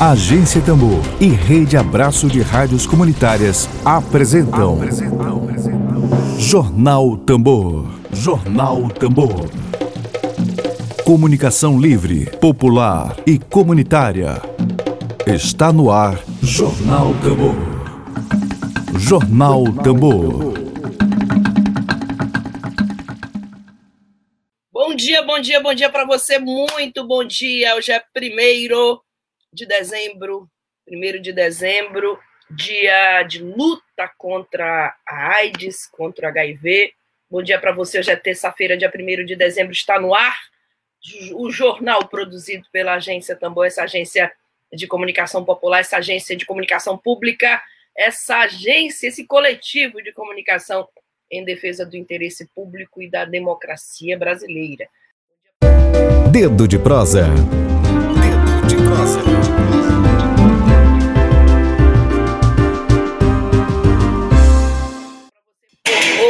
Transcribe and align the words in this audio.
Agência 0.00 0.62
Tambor 0.62 1.02
e 1.20 1.26
Rede 1.26 1.76
Abraço 1.76 2.28
de 2.28 2.40
Rádios 2.40 2.86
Comunitárias 2.86 3.68
apresentam, 3.84 4.74
apresentam, 4.74 5.42
apresentam. 5.42 6.38
Jornal 6.38 7.16
Tambor. 7.16 7.84
Jornal 8.12 8.88
Tambor. 8.90 9.50
Comunicação 11.04 11.80
livre, 11.80 12.26
popular 12.38 13.16
e 13.26 13.40
comunitária. 13.40 14.40
Está 15.26 15.72
no 15.72 15.90
ar 15.90 16.16
Jornal 16.40 17.12
Tambor. 17.14 17.56
Jornal 19.00 19.64
Tambor. 19.82 20.54
Bom 24.72 24.94
dia, 24.94 25.26
bom 25.26 25.40
dia, 25.40 25.60
bom 25.60 25.74
dia 25.74 25.90
para 25.90 26.06
você. 26.06 26.38
Muito 26.38 27.04
bom 27.04 27.24
dia. 27.24 27.74
Hoje 27.74 27.90
é 27.90 28.00
primeiro 28.14 29.02
de 29.52 29.66
dezembro, 29.66 30.48
1 30.88 31.20
de 31.20 31.32
dezembro, 31.32 32.18
dia 32.50 33.22
de 33.22 33.42
luta 33.42 34.10
contra 34.16 34.94
a 35.06 35.36
AIDS, 35.36 35.86
contra 35.86 36.26
o 36.26 36.30
HIV. 36.30 36.92
Bom 37.30 37.42
dia 37.42 37.58
para 37.58 37.72
você, 37.72 37.98
hoje 37.98 38.10
é 38.10 38.16
terça-feira, 38.16 38.76
dia 38.76 38.90
1 38.94 39.24
de 39.24 39.36
dezembro, 39.36 39.72
está 39.72 40.00
no 40.00 40.14
ar 40.14 40.36
o 41.34 41.50
jornal 41.50 42.08
produzido 42.08 42.66
pela 42.72 42.94
agência 42.94 43.36
Tambor, 43.36 43.66
essa 43.66 43.84
agência 43.84 44.32
de 44.72 44.86
comunicação 44.86 45.44
popular, 45.44 45.80
essa 45.80 45.98
agência 45.98 46.36
de 46.36 46.44
comunicação 46.44 46.98
pública, 46.98 47.62
essa 47.96 48.38
agência, 48.40 49.08
esse 49.08 49.24
coletivo 49.24 50.02
de 50.02 50.12
comunicação 50.12 50.86
em 51.30 51.44
defesa 51.44 51.86
do 51.86 51.96
interesse 51.96 52.46
público 52.54 53.02
e 53.02 53.10
da 53.10 53.24
democracia 53.24 54.18
brasileira. 54.18 54.88
Dedo 56.30 56.66
de 56.66 56.78
prosa. 56.78 57.26
De 58.68 58.76
prosa. 58.76 59.20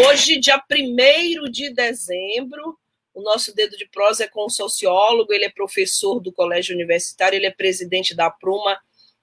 Hoje, 0.06 0.38
dia 0.38 0.62
1 0.70 1.50
de 1.50 1.74
dezembro, 1.74 2.78
o 3.12 3.20
nosso 3.22 3.52
dedo 3.54 3.76
de 3.76 3.88
prosa 3.88 4.24
é 4.24 4.28
com 4.28 4.46
um 4.46 4.48
sociólogo, 4.48 5.32
ele 5.32 5.46
é 5.46 5.50
professor 5.50 6.20
do 6.20 6.32
Colégio 6.32 6.74
Universitário, 6.74 7.36
ele 7.36 7.46
é 7.46 7.50
presidente 7.50 8.14
da 8.14 8.30
Pruma, 8.30 8.78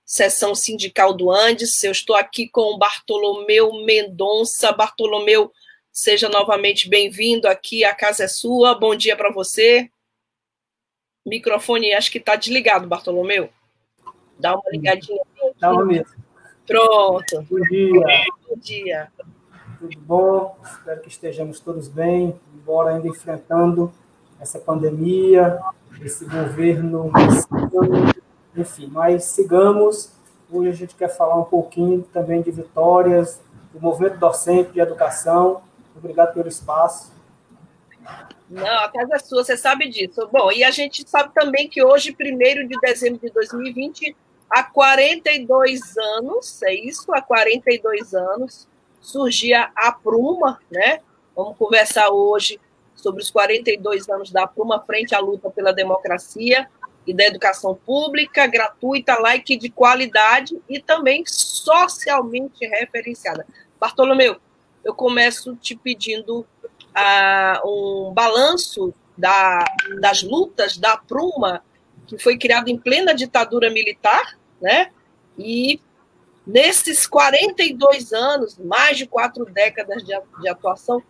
seção 0.05 0.53
sindical 0.53 1.13
do 1.13 1.31
Andes. 1.31 1.81
Eu 1.83 1.93
estou 1.93 2.15
aqui 2.17 2.49
com 2.49 2.73
o 2.73 2.77
Bartolomeu 2.77 3.85
Mendonça. 3.85 4.73
Bartolomeu, 4.73 5.51
seja 5.89 6.27
novamente 6.27 6.89
bem-vindo 6.89 7.47
aqui, 7.47 7.85
a 7.85 7.95
casa 7.95 8.25
é 8.25 8.27
sua. 8.27 8.75
Bom 8.75 8.93
dia 8.93 9.15
para 9.15 9.31
você. 9.31 9.89
Microfone, 11.25 11.93
acho 11.93 12.11
que 12.11 12.17
está 12.17 12.35
desligado, 12.35 12.87
Bartolomeu. 12.87 13.49
Dá 14.39 14.53
uma 14.53 14.69
ligadinha. 14.71 15.21
Dá 15.59 15.71
uma 15.71 15.85
mesmo. 15.85 16.13
Pronto. 16.67 17.45
Bom 17.49 17.59
dia. 17.69 18.25
Bom 18.47 18.57
dia 18.57 19.11
tudo 19.87 19.99
bom? 19.99 20.57
Espero 20.63 21.01
que 21.01 21.09
estejamos 21.09 21.59
todos 21.59 21.87
bem, 21.87 22.39
embora 22.53 22.95
ainda 22.95 23.07
enfrentando 23.07 23.91
essa 24.39 24.59
pandemia, 24.59 25.59
esse 26.01 26.25
governo, 26.25 27.11
enfim, 28.55 28.89
mas 28.91 29.25
sigamos. 29.25 30.11
Hoje 30.51 30.69
a 30.69 30.73
gente 30.73 30.95
quer 30.95 31.09
falar 31.09 31.37
um 31.37 31.43
pouquinho 31.43 32.03
também 32.13 32.41
de 32.41 32.51
vitórias, 32.51 33.41
do 33.73 33.79
movimento 33.79 34.17
docente 34.17 34.71
de 34.71 34.79
educação. 34.79 35.61
Obrigado 35.95 36.33
pelo 36.33 36.47
espaço. 36.47 37.13
Não, 38.49 38.79
a 38.79 38.89
casa 38.89 39.15
é 39.15 39.19
sua, 39.19 39.43
você 39.43 39.57
sabe 39.57 39.89
disso. 39.89 40.27
Bom, 40.31 40.51
e 40.51 40.63
a 40.63 40.71
gente 40.71 41.07
sabe 41.09 41.33
também 41.33 41.67
que 41.67 41.83
hoje, 41.83 42.11
1 42.11 42.67
de 42.67 42.79
dezembro 42.81 43.19
de 43.19 43.31
2020, 43.31 44.15
há 44.49 44.63
42 44.63 45.97
anos, 46.17 46.61
é 46.63 46.73
isso? 46.73 47.11
Há 47.13 47.21
42 47.21 48.13
anos, 48.13 48.67
surgia 49.01 49.71
a 49.75 49.91
Pruma, 49.91 50.59
né? 50.69 50.99
Vamos 51.35 51.57
conversar 51.57 52.09
hoje 52.09 52.59
sobre 52.95 53.21
os 53.21 53.31
42 53.31 54.07
anos 54.09 54.31
da 54.31 54.47
Pruma 54.47 54.79
frente 54.81 55.15
à 55.15 55.19
luta 55.19 55.49
pela 55.49 55.73
democracia 55.73 56.67
e 57.05 57.13
da 57.13 57.25
educação 57.25 57.75
pública, 57.75 58.47
gratuita, 58.47 59.19
laica 59.19 59.53
e 59.53 59.57
de 59.57 59.69
qualidade 59.69 60.59
e 60.69 60.79
também 60.79 61.23
socialmente 61.25 62.65
referenciada. 62.65 63.45
Bartolomeu, 63.79 64.37
eu 64.83 64.93
começo 64.93 65.55
te 65.55 65.75
pedindo 65.75 66.45
um 67.65 68.11
balanço 68.13 68.93
da, 69.17 69.63
das 69.99 70.23
lutas 70.23 70.77
da 70.77 70.97
Pruma, 70.97 71.63
que 72.07 72.17
foi 72.17 72.37
criada 72.37 72.69
em 72.69 72.77
plena 72.77 73.13
ditadura 73.13 73.69
militar, 73.69 74.37
né? 74.61 74.91
E 75.37 75.79
Nesses 76.45 77.07
42 77.07 78.13
anos, 78.13 78.57
mais 78.59 78.97
de 78.97 79.07
quatro 79.07 79.45
décadas 79.45 80.03
de, 80.03 80.13
de 80.41 80.47
atuação, 80.47 81.01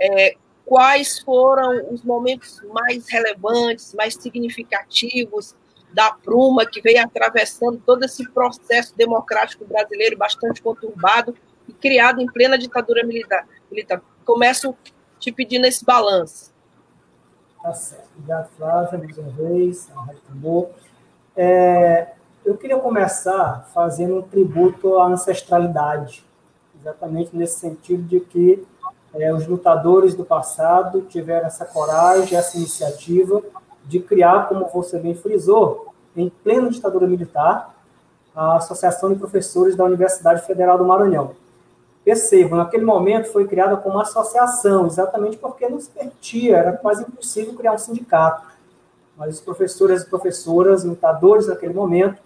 é, 0.00 0.34
quais 0.66 1.20
foram 1.20 1.92
os 1.92 2.02
momentos 2.02 2.60
mais 2.72 3.08
relevantes, 3.08 3.94
mais 3.94 4.14
significativos 4.14 5.54
da 5.92 6.10
Pruma, 6.10 6.66
que 6.66 6.80
veio 6.80 7.00
atravessando 7.02 7.80
todo 7.86 8.04
esse 8.04 8.28
processo 8.30 8.96
democrático 8.96 9.64
brasileiro 9.64 10.16
bastante 10.16 10.60
conturbado 10.60 11.36
e 11.68 11.72
criado 11.72 12.20
em 12.20 12.26
plena 12.26 12.58
ditadura 12.58 13.04
militar. 13.04 13.46
Começo 14.24 14.76
te 15.20 15.30
pedindo 15.30 15.66
esse 15.66 15.84
balanço. 15.84 16.50
Tá 17.62 17.72
certo. 17.74 18.08
Obrigado, 18.16 18.48
Flávia, 18.56 18.98
mais 18.98 19.18
uma 19.18 19.30
vez. 19.30 19.88
É, 21.36 22.08
eu 22.44 22.56
queria 22.56 22.78
começar 22.78 23.68
fazendo 23.72 24.16
um 24.16 24.22
tributo 24.22 24.98
à 24.98 25.06
ancestralidade, 25.06 26.24
exatamente 26.80 27.36
nesse 27.36 27.60
sentido 27.60 28.02
de 28.02 28.20
que 28.20 28.66
é, 29.14 29.32
os 29.32 29.46
lutadores 29.46 30.14
do 30.14 30.24
passado 30.24 31.02
tiveram 31.02 31.46
essa 31.46 31.66
coragem, 31.66 32.38
essa 32.38 32.56
iniciativa 32.56 33.42
de 33.84 34.00
criar, 34.00 34.48
como 34.48 34.66
você 34.68 34.98
bem 34.98 35.14
frisou, 35.14 35.94
em 36.16 36.28
plena 36.28 36.70
ditadura 36.70 37.06
militar, 37.06 37.74
a 38.34 38.56
Associação 38.56 39.12
de 39.12 39.18
Professores 39.18 39.76
da 39.76 39.84
Universidade 39.84 40.46
Federal 40.46 40.78
do 40.78 40.84
Maranhão. 40.84 41.34
Percebam, 42.10 42.58
naquele 42.58 42.84
momento 42.84 43.30
foi 43.30 43.46
criada 43.46 43.76
como 43.76 44.00
associação, 44.00 44.84
exatamente 44.88 45.36
porque 45.36 45.68
não 45.68 45.78
se 45.78 45.88
permitia, 45.88 46.56
era 46.56 46.72
quase 46.72 47.02
impossível 47.04 47.54
criar 47.54 47.72
um 47.72 47.78
sindicato. 47.78 48.48
Mas 49.16 49.36
os 49.36 49.40
professores 49.40 50.02
e 50.02 50.06
professoras, 50.10 50.82
lutadores 50.82 51.46
naquele 51.46 51.72
momento, 51.72 52.20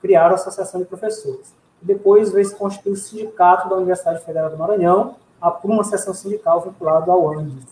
criaram 0.00 0.30
a 0.32 0.36
Associação 0.36 0.80
de 0.80 0.86
Professores. 0.86 1.52
Depois 1.82 2.32
veio 2.32 2.46
se 2.46 2.54
constituir 2.54 2.92
o 2.92 2.96
Sindicato 2.96 3.68
da 3.68 3.76
Universidade 3.76 4.24
Federal 4.24 4.48
do 4.48 4.56
Maranhão, 4.56 5.16
por 5.60 5.70
uma 5.70 5.84
seção 5.84 6.14
sindical 6.14 6.62
vinculada 6.62 7.12
ao 7.12 7.30
ANDES. 7.30 7.66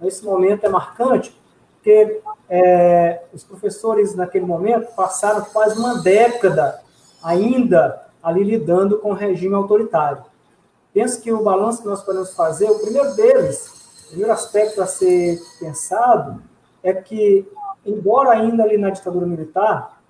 Esse 0.00 0.24
momento 0.24 0.64
é 0.64 0.68
marcante 0.68 1.36
porque 1.74 2.20
é, 2.48 3.24
os 3.32 3.42
professores, 3.42 4.14
naquele 4.14 4.46
momento, 4.46 4.94
passaram 4.94 5.44
quase 5.46 5.76
uma 5.80 6.00
década 6.00 6.80
ainda 7.20 8.06
ali 8.22 8.44
lidando 8.44 8.98
com 8.98 9.10
o 9.10 9.14
regime 9.14 9.56
autoritário. 9.56 10.27
Penso 10.98 11.22
que 11.22 11.32
o 11.32 11.44
balanço 11.44 11.82
que 11.82 11.86
nós 11.86 12.02
podemos 12.02 12.34
fazer, 12.34 12.68
o 12.68 12.80
primeiro 12.80 13.14
deles, 13.14 14.02
o 14.06 14.08
primeiro 14.08 14.32
aspecto 14.32 14.82
a 14.82 14.86
ser 14.88 15.38
pensado, 15.60 16.42
é 16.82 16.92
que, 16.92 17.46
embora 17.86 18.32
ainda 18.32 18.64
ali 18.64 18.76
na 18.76 18.90
ditadura 18.90 19.24
militar, 19.24 20.00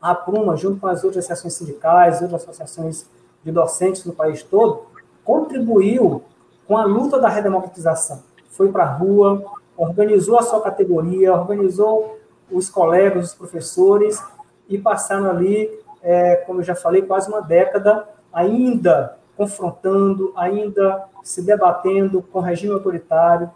a 0.00 0.14
Pruma, 0.14 0.56
junto 0.56 0.80
com 0.80 0.86
as 0.86 1.04
outras 1.04 1.26
associações 1.26 1.52
sindicais, 1.52 2.22
outras 2.22 2.44
associações 2.44 3.06
de 3.44 3.52
docentes 3.52 4.06
no 4.06 4.14
país 4.14 4.42
todo, 4.42 4.86
contribuiu 5.22 6.22
com 6.66 6.78
a 6.78 6.84
luta 6.86 7.20
da 7.20 7.28
redemocratização. 7.28 8.22
Foi 8.48 8.72
para 8.72 8.84
a 8.84 8.94
rua, 8.94 9.44
organizou 9.76 10.38
a 10.38 10.42
sua 10.42 10.62
categoria, 10.62 11.34
organizou 11.34 12.18
os 12.50 12.70
colegas, 12.70 13.26
os 13.26 13.34
professores, 13.34 14.18
e 14.66 14.78
passaram 14.78 15.28
ali, 15.28 15.70
é, 16.02 16.36
como 16.36 16.60
eu 16.60 16.64
já 16.64 16.74
falei, 16.74 17.02
quase 17.02 17.28
uma 17.28 17.42
década, 17.42 18.08
ainda 18.32 19.17
confrontando, 19.38 20.34
ainda 20.36 21.06
se 21.22 21.40
debatendo 21.40 22.20
com 22.20 22.40
regime 22.40 22.74
autoritário, 22.74 23.50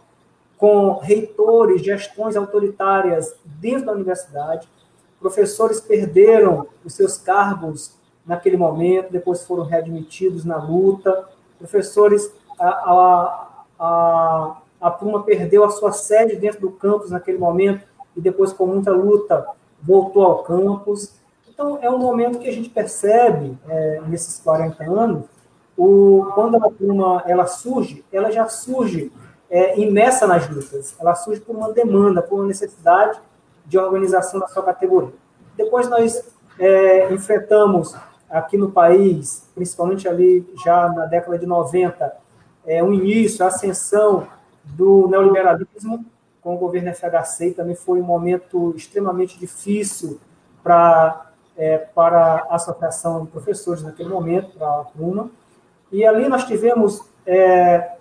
com 0.57 0.95
reitores, 0.95 1.83
gestões 1.83 2.37
autoritárias 2.37 3.35
dentro 3.45 3.87
da 3.87 3.93
universidade, 3.93 4.67
Professores 5.23 5.81
perderam 5.81 6.67
os 6.85 6.95
seus 6.95 7.17
cargos 7.17 7.93
naquele 8.27 8.57
momento, 8.57 9.13
depois 9.13 9.45
foram 9.45 9.63
readmitidos 9.63 10.45
na 10.45 10.57
luta. 10.57 11.29
Professores, 11.61 12.29
a, 12.59 12.69
a, 12.69 13.65
a, 13.79 14.57
a 14.81 14.91
Puma 14.91 15.23
perdeu 15.23 15.65
a 15.65 15.71
sua 15.71 15.93
sede 15.93 16.35
dentro 16.35 16.61
do 16.63 16.73
campus 16.73 17.11
naquele 17.13 17.39
momento 17.39 17.87
e 18.17 18.21
depois, 18.21 18.53
com 18.53 18.67
muita 18.67 18.91
luta, 18.91 19.47
voltou 19.81 20.25
ao 20.25 20.43
campus. 20.43 21.15
Então, 21.49 21.79
é 21.81 21.89
um 21.89 21.99
momento 21.99 22.41
que 22.41 22.49
a 22.49 22.53
gente 22.53 22.69
percebe, 22.69 23.57
é, 23.69 24.03
nesses 24.09 24.41
40 24.41 24.83
anos, 24.83 25.27
o, 25.83 26.31
quando 26.35 26.57
a 26.57 26.71
Puma 26.71 27.25
ela 27.27 27.47
surge, 27.47 28.05
ela 28.13 28.31
já 28.31 28.49
surge 28.49 29.11
é, 29.51 29.81
imersa 29.81 30.27
nas 30.27 30.49
lutas. 30.49 30.95
Ela 31.01 31.15
surge 31.17 31.41
por 31.41 31.57
uma 31.57 31.73
demanda, 31.73 32.23
por 32.23 32.37
uma 32.37 32.47
necessidade 32.47 33.19
de 33.67 33.77
organização 33.79 34.39
da 34.39 34.47
sua 34.47 34.63
categoria. 34.63 35.13
Depois 35.57 35.89
nós 35.89 36.23
é, 36.59 37.13
enfrentamos 37.13 37.97
aqui 38.31 38.57
no 38.57 38.71
país, 38.71 39.49
principalmente 39.57 40.09
ali 40.09 40.49
já 40.65 40.89
na 40.89 41.07
década 41.07 41.37
de 41.37 41.47
90, 41.47 42.17
é, 42.65 42.83
um 42.83 42.93
início, 42.93 43.45
a 43.45 43.49
ascensão 43.49 44.29
do 44.65 45.09
neoliberalismo 45.09 46.07
com 46.41 46.55
o 46.55 46.59
governo 46.59 46.95
FHC, 46.95 47.53
também 47.53 47.75
foi 47.75 48.01
um 48.01 48.05
momento 48.05 48.73
extremamente 48.77 49.37
difícil 49.39 50.21
para 50.63 51.33
é, 51.57 51.77
para 51.79 52.47
a 52.49 52.55
Associação 52.55 53.25
de 53.25 53.31
Professores 53.31 53.83
naquele 53.83 54.09
momento, 54.09 54.57
para 54.57 54.81
a 54.81 54.85
Pruma. 54.85 55.31
E 55.93 56.07
ali 56.07 56.27
nós 56.29 56.45
tivemos 56.45 57.03
é, 57.27 57.93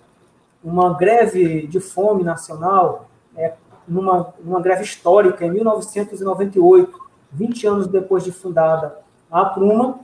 uma 0.64 0.96
greve 0.96 1.66
de 1.66 1.78
fome 1.78 2.24
nacional, 2.24 3.06
é, 3.36 3.52
numa, 3.86 4.32
numa 4.42 4.60
greve 4.60 4.82
histórica, 4.82 5.44
em 5.44 5.50
1998, 5.50 6.98
20 7.30 7.66
anos 7.66 7.86
depois 7.86 8.24
de 8.24 8.32
fundada 8.32 8.96
a 9.30 9.44
Pruma, 9.44 10.00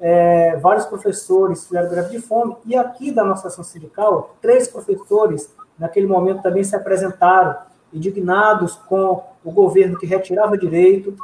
é, 0.00 0.56
vários 0.56 0.86
professores 0.86 1.66
fizeram 1.66 1.88
greve 1.88 2.10
de 2.10 2.20
fome, 2.20 2.56
e 2.64 2.76
aqui 2.76 3.10
da 3.12 3.24
nossa 3.24 3.48
ação 3.48 3.62
sindical, 3.62 4.36
três 4.40 4.68
professores, 4.68 5.52
naquele 5.78 6.06
momento, 6.06 6.42
também 6.42 6.64
se 6.64 6.74
apresentaram, 6.76 7.56
indignados 7.92 8.74
com 8.74 9.22
o 9.44 9.50
governo 9.50 9.98
que 9.98 10.06
retirava 10.06 10.56
direito, 10.56 11.14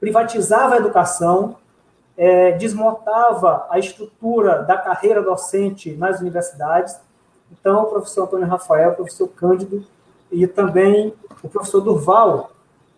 privatizava 0.00 0.74
a 0.74 0.78
educação, 0.78 1.56
é, 2.16 2.52
desmontava 2.52 3.66
a 3.70 3.78
estrutura 3.78 4.62
da 4.62 4.76
carreira 4.76 5.22
docente 5.22 5.92
nas 5.96 6.20
universidades. 6.20 6.96
Então, 7.50 7.82
o 7.82 7.86
professor 7.86 8.24
Antônio 8.24 8.46
Rafael, 8.46 8.92
o 8.92 8.94
professor 8.94 9.28
Cândido 9.28 9.84
e 10.30 10.46
também 10.46 11.14
o 11.42 11.48
professor 11.48 11.80
Durval, 11.80 12.50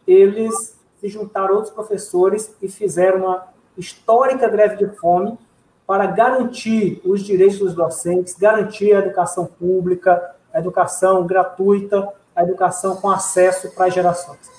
eles 0.07 0.77
se 1.01 1.09
juntaram 1.09 1.55
outros 1.55 1.73
professores 1.73 2.55
e 2.63 2.69
fizeram 2.69 3.21
uma 3.21 3.47
histórica 3.77 4.49
greve 4.49 4.77
de 4.77 4.97
fome 4.97 5.39
para 5.87 6.07
garantir 6.07 7.01
os 7.05 7.23
direitos 7.23 7.59
dos 7.59 7.75
docentes, 7.75 8.35
garantir 8.35 8.93
a 8.95 8.99
educação 8.99 9.47
pública, 9.47 10.35
a 10.53 10.59
educação 10.59 11.27
gratuita, 11.27 12.13
a 12.35 12.43
educação 12.43 12.97
com 12.97 13.11
acesso 13.11 13.71
para 13.71 13.87
as 13.87 13.95
gerações. 13.95 14.51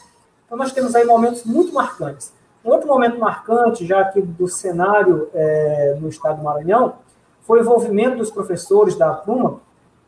Então, 0.46 0.58
nós 0.58 0.72
temos 0.72 0.96
aí 0.96 1.04
momentos 1.04 1.44
muito 1.44 1.74
marcantes. 1.74 2.32
Um 2.68 2.72
outro 2.72 2.90
momento 2.90 3.18
marcante, 3.18 3.86
já 3.86 4.02
aqui 4.02 4.22
do 4.22 4.46
cenário 4.46 5.30
é, 5.34 5.98
no 6.02 6.10
estado 6.10 6.40
do 6.40 6.44
Maranhão, 6.44 6.96
foi 7.44 7.60
o 7.60 7.62
envolvimento 7.62 8.18
dos 8.18 8.30
professores 8.30 8.96
da 8.96 9.14
Pruma 9.14 9.62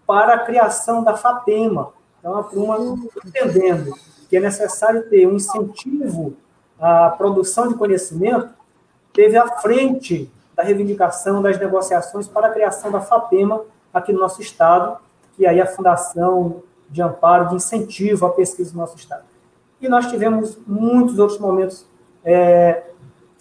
para 0.05 0.33
a 0.33 0.39
criação 0.39 1.01
da 1.01 1.15
FAPEMA. 1.15 1.93
Então, 2.19 2.37
a 2.37 2.43
Pruma 2.43 2.77
entendendo 3.25 3.93
que 4.27 4.35
é 4.35 4.41
necessário 4.41 5.09
ter 5.09 5.25
um 5.25 5.35
incentivo 5.35 6.33
à 6.77 7.11
produção 7.11 7.69
de 7.69 7.75
conhecimento, 7.75 8.49
teve 9.13 9.37
à 9.37 9.47
frente 9.47 10.29
da 10.53 10.61
reivindicação 10.61 11.41
das 11.41 11.57
negociações 11.57 12.27
para 12.27 12.47
a 12.47 12.51
criação 12.51 12.91
da 12.91 12.99
FAPEMA 12.99 13.61
aqui 13.93 14.11
no 14.11 14.19
nosso 14.19 14.41
estado, 14.41 14.97
que 15.37 15.45
é 15.45 15.49
aí 15.49 15.61
a 15.61 15.65
Fundação 15.65 16.61
de 16.89 17.01
Amparo, 17.01 17.47
de 17.47 17.55
Incentivo 17.55 18.25
à 18.25 18.31
Pesquisa 18.31 18.73
do 18.73 18.77
nosso 18.77 18.97
estado. 18.97 19.23
E 19.79 19.87
nós 19.87 20.07
tivemos 20.07 20.57
muitos 20.67 21.17
outros 21.19 21.39
momentos 21.39 21.87
é, 22.23 22.83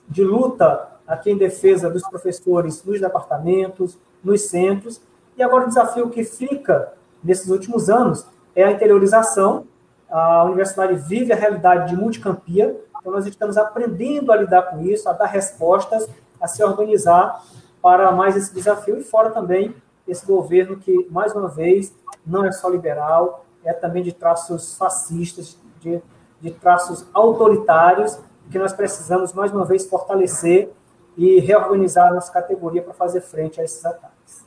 de 0.09 0.23
luta 0.25 0.89
aqui 1.07 1.31
em 1.31 1.37
defesa 1.37 1.91
dos 1.91 2.03
professores 2.03 2.85
nos 2.85 3.01
departamentos, 3.01 3.99
nos 4.23 4.43
centros, 4.43 5.01
e 5.37 5.43
agora 5.43 5.65
o 5.65 5.69
desafio 5.69 6.11
que 6.11 6.25
fica 6.25 6.93
nesses 7.23 7.49
últimos 7.49 7.89
anos 7.89 8.27
é 8.55 8.65
a 8.65 8.73
interiorização. 8.73 9.67
A 10.11 10.45
universidade 10.45 10.95
vive 10.95 11.33
a 11.33 11.37
realidade 11.37 11.91
de 11.91 11.97
multicampia, 11.97 12.77
então 12.99 13.13
nós 13.13 13.27
estamos 13.27 13.57
aprendendo 13.57 14.33
a 14.33 14.37
lidar 14.37 14.63
com 14.63 14.83
isso, 14.83 15.09
a 15.09 15.13
dar 15.13 15.27
respostas, 15.27 16.09
a 16.41 16.49
se 16.49 16.63
organizar 16.63 17.43
para 17.81 18.11
mais 18.11 18.37
esse 18.37 18.53
desafio, 18.53 18.99
e 18.99 19.05
fora 19.05 19.31
também 19.31 19.75
esse 20.07 20.27
governo 20.27 20.77
que, 20.79 21.07
mais 21.11 21.35
uma 21.35 21.49
vez, 21.49 21.95
não 22.27 22.45
é 22.45 22.51
só 22.51 22.69
liberal, 22.69 23.45
é 23.65 23.73
também 23.73 24.03
de 24.03 24.13
traços 24.13 24.77
fascistas, 24.77 25.59
de, 25.81 26.03
de 26.41 26.51
traços 26.51 27.07
autoritários, 27.13 28.19
que 28.51 28.59
nós 28.59 28.73
precisamos, 28.73 29.33
mais 29.33 29.53
uma 29.53 29.65
vez, 29.65 29.87
fortalecer 29.87 30.71
e 31.17 31.41
reorganizar 31.41 32.09
a 32.09 32.15
nossa 32.15 32.33
categoria 32.33 32.83
para 32.83 32.95
fazer 32.95 33.21
frente 33.21 33.61
a 33.61 33.65
esses 33.65 33.85
ataques. 33.85 34.47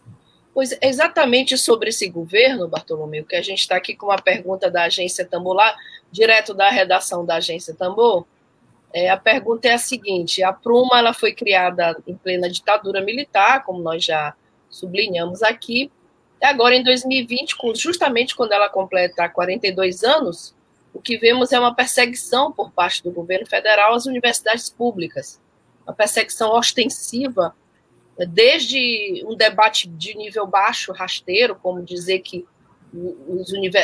Pois 0.53 0.77
exatamente 0.81 1.57
sobre 1.57 1.89
esse 1.89 2.09
governo, 2.09 2.67
Bartolomeu, 2.67 3.25
que 3.25 3.35
a 3.35 3.41
gente 3.41 3.59
está 3.59 3.75
aqui 3.75 3.95
com 3.95 4.07
uma 4.07 4.21
pergunta 4.21 4.69
da 4.69 4.83
agência 4.83 5.25
Tambor 5.25 5.53
lá, 5.53 5.75
direto 6.11 6.53
da 6.53 6.69
redação 6.69 7.25
da 7.25 7.35
agência 7.35 7.73
Tambor. 7.73 8.25
É, 8.93 9.09
a 9.09 9.17
pergunta 9.17 9.69
é 9.69 9.73
a 9.73 9.77
seguinte: 9.77 10.43
a 10.43 10.51
Pruma 10.51 10.99
ela 10.99 11.13
foi 11.13 11.33
criada 11.33 11.97
em 12.05 12.15
plena 12.15 12.49
ditadura 12.49 13.01
militar, 13.01 13.63
como 13.63 13.81
nós 13.81 14.03
já 14.03 14.33
sublinhamos 14.69 15.41
aqui, 15.41 15.89
e 16.41 16.45
agora 16.45 16.75
em 16.75 16.83
2020, 16.83 17.55
justamente 17.75 18.35
quando 18.35 18.51
ela 18.51 18.67
completa 18.67 19.29
42 19.29 20.03
anos, 20.03 20.55
o 20.93 21.01
que 21.01 21.17
vemos 21.17 21.51
é 21.51 21.59
uma 21.59 21.73
perseguição 21.73 22.51
por 22.51 22.71
parte 22.71 23.03
do 23.03 23.11
governo 23.11 23.45
federal 23.45 23.93
às 23.93 24.05
universidades 24.05 24.69
públicas, 24.69 25.39
uma 25.85 25.93
perseguição 25.93 26.51
ostensiva, 26.51 27.55
desde 28.29 29.23
um 29.25 29.35
debate 29.35 29.87
de 29.87 30.15
nível 30.15 30.45
baixo, 30.45 30.91
rasteiro, 30.91 31.55
como 31.55 31.81
dizer 31.81 32.19
que 32.19 32.45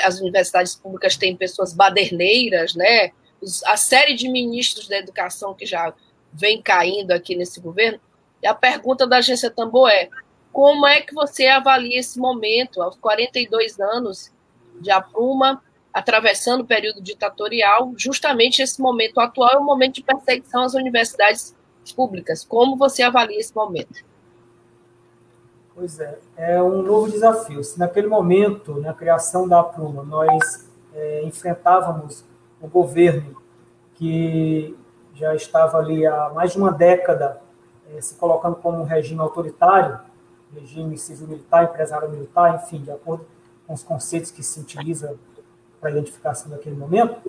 as 0.03 0.19
universidades 0.19 0.75
públicas 0.75 1.15
têm 1.15 1.35
pessoas 1.35 1.73
baderneiras, 1.73 2.75
né? 2.75 3.11
a 3.65 3.77
série 3.77 4.15
de 4.15 4.27
ministros 4.27 4.87
da 4.87 4.97
educação 4.97 5.53
que 5.53 5.65
já 5.65 5.93
vem 6.33 6.61
caindo 6.61 7.11
aqui 7.11 7.35
nesse 7.35 7.59
governo. 7.59 7.99
E 8.41 8.47
a 8.47 8.53
pergunta 8.53 9.07
da 9.07 9.17
agência 9.17 9.49
Tambor 9.49 9.89
é: 9.89 10.09
como 10.51 10.85
é 10.85 11.01
que 11.01 11.13
você 11.13 11.47
avalia 11.47 11.99
esse 11.99 12.19
momento, 12.19 12.81
aos 12.81 12.97
42 12.97 13.79
anos 13.79 14.31
de 14.81 14.91
Apruma, 14.91 15.63
atravessando 15.97 16.61
o 16.61 16.65
período 16.65 17.01
ditatorial, 17.01 17.91
justamente 17.97 18.61
esse 18.61 18.79
momento 18.79 19.19
atual 19.19 19.49
é 19.53 19.57
um 19.57 19.63
momento 19.63 19.95
de 19.95 20.03
perseguição 20.03 20.61
às 20.61 20.75
universidades 20.75 21.55
públicas. 21.95 22.45
Como 22.45 22.77
você 22.77 23.01
avalia 23.01 23.39
esse 23.39 23.55
momento? 23.55 24.05
Pois 25.73 25.99
é, 25.99 26.19
é 26.37 26.61
um 26.61 26.83
novo 26.83 27.09
desafio. 27.09 27.63
Se 27.63 27.79
naquele 27.79 28.05
momento, 28.05 28.79
na 28.79 28.93
criação 28.93 29.47
da 29.47 29.63
Pruma, 29.63 30.03
nós 30.03 30.69
é, 30.93 31.23
enfrentávamos 31.23 32.23
o 32.61 32.67
governo 32.67 33.35
que 33.95 34.77
já 35.15 35.33
estava 35.33 35.79
ali 35.79 36.05
há 36.05 36.29
mais 36.29 36.51
de 36.51 36.59
uma 36.59 36.71
década 36.71 37.41
é, 37.95 37.99
se 38.01 38.13
colocando 38.15 38.57
como 38.57 38.81
um 38.81 38.83
regime 38.83 39.19
autoritário, 39.19 39.99
regime 40.53 40.95
civil-militar, 40.95 41.63
empresário-militar, 41.63 42.63
enfim, 42.63 42.83
de 42.83 42.91
acordo 42.91 43.25
com 43.65 43.73
os 43.73 43.81
conceitos 43.81 44.29
que 44.29 44.43
se 44.43 44.59
utiliza 44.59 45.17
para 45.79 45.91
identificação 45.91 46.51
daquele 46.51 46.75
momento. 46.75 47.19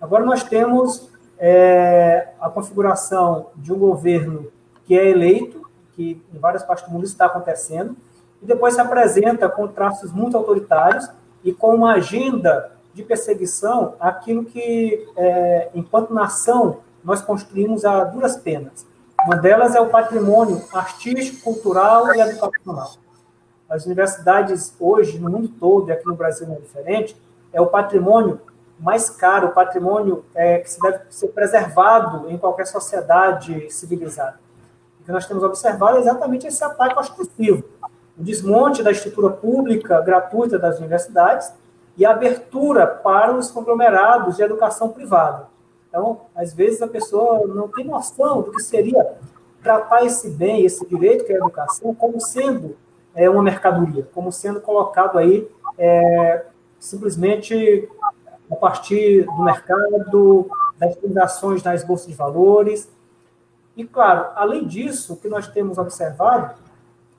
Agora 0.00 0.24
nós 0.24 0.42
temos 0.42 1.10
é, 1.38 2.28
a 2.40 2.48
configuração 2.48 3.48
de 3.56 3.72
um 3.72 3.78
governo 3.78 4.50
que 4.84 4.98
é 4.98 5.08
eleito, 5.08 5.68
que 5.94 6.22
em 6.32 6.38
várias 6.38 6.62
partes 6.62 6.86
do 6.86 6.92
mundo 6.92 7.04
está 7.04 7.26
acontecendo, 7.26 7.96
e 8.42 8.46
depois 8.46 8.74
se 8.74 8.80
apresenta 8.80 9.48
com 9.48 9.68
traços 9.68 10.12
muito 10.12 10.36
autoritários 10.36 11.08
e 11.44 11.52
com 11.52 11.74
uma 11.74 11.94
agenda 11.94 12.72
de 12.92 13.02
perseguição 13.02 13.94
aquilo 14.00 14.44
que, 14.44 15.06
é, 15.16 15.70
enquanto 15.74 16.12
nação, 16.12 16.78
nós 17.04 17.22
construímos 17.22 17.84
a 17.84 18.04
duras 18.04 18.36
penas. 18.36 18.86
Uma 19.26 19.36
delas 19.36 19.74
é 19.74 19.80
o 19.80 19.88
patrimônio 19.88 20.62
artístico, 20.72 21.42
cultural 21.42 22.14
e 22.14 22.20
educacional. 22.20 22.92
As 23.68 23.86
universidades 23.86 24.74
hoje, 24.80 25.18
no 25.18 25.30
mundo 25.30 25.48
todo, 25.48 25.88
e 25.88 25.92
aqui 25.92 26.06
no 26.06 26.16
Brasil 26.16 26.46
não 26.48 26.56
é 26.56 26.58
diferente, 26.58 27.16
é 27.52 27.60
o 27.60 27.66
patrimônio 27.66 28.40
mais 28.78 29.10
caro, 29.10 29.48
o 29.48 29.52
patrimônio 29.52 30.24
é, 30.34 30.58
que 30.58 30.70
se 30.70 30.80
deve 30.80 31.00
ser 31.10 31.28
preservado 31.28 32.30
em 32.30 32.38
qualquer 32.38 32.66
sociedade 32.66 33.70
civilizada. 33.70 34.40
O 35.00 35.04
que 35.04 35.12
nós 35.12 35.26
temos 35.26 35.42
observado 35.42 35.98
é 35.98 36.00
exatamente 36.00 36.46
esse 36.46 36.64
ataque 36.64 36.98
ostensivo, 36.98 37.64
o 38.18 38.22
desmonte 38.22 38.82
da 38.82 38.90
estrutura 38.90 39.30
pública 39.30 40.00
gratuita 40.00 40.58
das 40.58 40.78
universidades 40.78 41.52
e 41.96 42.06
a 42.06 42.10
abertura 42.12 42.86
para 42.86 43.34
os 43.34 43.50
conglomerados 43.50 44.36
de 44.36 44.42
educação 44.42 44.88
privada. 44.88 45.48
Então, 45.88 46.22
às 46.34 46.54
vezes 46.54 46.80
a 46.80 46.88
pessoa 46.88 47.46
não 47.46 47.68
tem 47.68 47.84
noção 47.84 48.42
do 48.42 48.52
que 48.52 48.62
seria 48.62 49.16
tratar 49.62 50.04
esse 50.04 50.30
bem, 50.30 50.64
esse 50.64 50.86
direito 50.86 51.24
que 51.24 51.32
é 51.32 51.34
a 51.34 51.38
educação, 51.38 51.94
como 51.94 52.20
sendo 52.20 52.76
é, 53.14 53.28
uma 53.28 53.42
mercadoria, 53.42 54.08
como 54.14 54.32
sendo 54.32 54.60
colocado 54.60 55.18
aí 55.18 55.46
é, 55.76 56.44
simplesmente 56.80 57.88
a 58.50 58.56
partir 58.56 59.24
do 59.26 59.44
mercado, 59.44 60.50
das 60.76 60.96
transações 60.96 61.62
nas 61.62 61.84
bolsas 61.84 62.08
de 62.08 62.14
valores. 62.14 62.90
E, 63.76 63.84
claro, 63.84 64.30
além 64.34 64.66
disso, 64.66 65.12
o 65.12 65.16
que 65.16 65.28
nós 65.28 65.46
temos 65.46 65.78
observado 65.78 66.54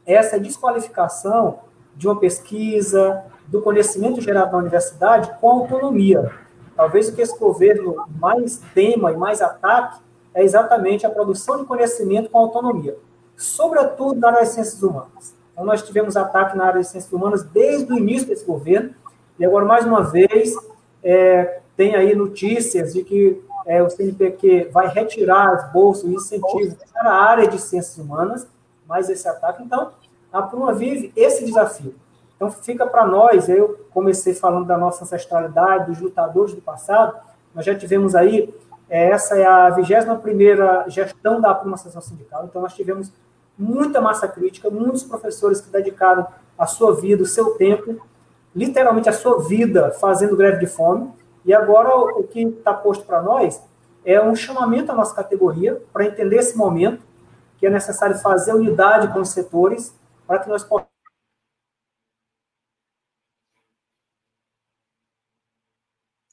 é 0.05 0.15
essa 0.15 0.37
desqualificação 0.37 1.59
de 1.95 2.07
uma 2.07 2.19
pesquisa, 2.19 3.23
do 3.47 3.61
conhecimento 3.61 4.19
gerado 4.19 4.53
na 4.53 4.57
universidade 4.57 5.31
com 5.39 5.49
autonomia. 5.49 6.31
Talvez 6.75 7.09
o 7.09 7.15
que 7.15 7.21
esse 7.21 7.37
governo 7.37 8.03
mais 8.19 8.61
tema 8.73 9.11
e 9.11 9.17
mais 9.17 9.41
ataque 9.41 10.01
é 10.33 10.43
exatamente 10.43 11.05
a 11.05 11.09
produção 11.09 11.59
de 11.59 11.65
conhecimento 11.65 12.29
com 12.29 12.39
autonomia, 12.39 12.97
sobretudo 13.35 14.19
na 14.19 14.29
área 14.29 14.39
das 14.39 14.49
ciências 14.49 14.81
humanas. 14.81 15.35
Então, 15.51 15.65
nós 15.65 15.83
tivemos 15.83 16.15
ataque 16.15 16.57
na 16.57 16.65
área 16.65 16.79
das 16.79 16.87
ciências 16.87 17.11
humanas 17.11 17.43
desde 17.43 17.91
o 17.91 17.97
início 17.97 18.27
desse 18.27 18.45
governo, 18.45 18.95
e 19.41 19.45
agora, 19.45 19.65
mais 19.65 19.87
uma 19.87 20.03
vez, 20.03 20.53
é, 21.03 21.61
tem 21.75 21.95
aí 21.95 22.13
notícias 22.13 22.93
de 22.93 23.03
que 23.03 23.43
é, 23.65 23.81
o 23.81 23.89
CNPq 23.89 24.69
vai 24.71 24.87
retirar 24.87 25.49
as 25.49 25.71
bolsas, 25.71 26.03
e 26.03 26.13
incentivos 26.13 26.75
para 26.93 27.09
a 27.09 27.23
área 27.23 27.47
de 27.47 27.59
ciências 27.59 27.97
humanas, 27.97 28.47
mais 28.87 29.09
esse 29.09 29.27
ataque. 29.27 29.63
Então, 29.63 29.93
a 30.31 30.43
Pruma 30.43 30.75
vive 30.75 31.11
esse 31.15 31.43
desafio. 31.43 31.95
Então, 32.35 32.51
fica 32.51 32.85
para 32.85 33.03
nós, 33.03 33.49
eu 33.49 33.83
comecei 33.89 34.35
falando 34.35 34.67
da 34.67 34.77
nossa 34.77 35.05
ancestralidade, 35.05 35.87
dos 35.87 35.99
lutadores 35.99 36.53
do 36.53 36.61
passado, 36.61 37.15
nós 37.55 37.65
já 37.65 37.73
tivemos 37.73 38.13
aí, 38.13 38.53
é, 38.87 39.09
essa 39.09 39.39
é 39.39 39.43
a 39.43 39.75
21ª 39.75 40.87
gestão 40.87 41.41
da 41.41 41.51
Pruma 41.55 41.73
Associação 41.73 41.99
Sindical, 42.03 42.45
então 42.45 42.61
nós 42.61 42.75
tivemos 42.75 43.11
muita 43.57 43.99
massa 43.99 44.27
crítica, 44.27 44.69
muitos 44.69 45.01
professores 45.01 45.59
que 45.59 45.71
dedicaram 45.71 46.27
a 46.55 46.67
sua 46.67 46.93
vida, 46.93 47.23
o 47.23 47.25
seu 47.25 47.55
tempo, 47.55 47.99
literalmente 48.55 49.09
a 49.09 49.13
sua 49.13 49.41
vida 49.43 49.91
fazendo 49.91 50.37
greve 50.37 50.59
de 50.59 50.67
fome, 50.67 51.11
e 51.45 51.53
agora 51.53 51.95
o 51.95 52.27
que 52.27 52.41
está 52.41 52.73
posto 52.73 53.05
para 53.05 53.21
nós 53.21 53.61
é 54.05 54.21
um 54.21 54.35
chamamento 54.35 54.91
à 54.91 54.95
nossa 54.95 55.15
categoria 55.15 55.81
para 55.91 56.05
entender 56.05 56.37
esse 56.37 56.57
momento, 56.57 57.03
que 57.57 57.65
é 57.65 57.69
necessário 57.69 58.17
fazer 58.17 58.53
unidade 58.53 59.11
com 59.13 59.19
os 59.19 59.29
setores 59.29 59.95
para 60.25 60.39
que 60.39 60.49
nós 60.49 60.63
possamos. 60.63 60.91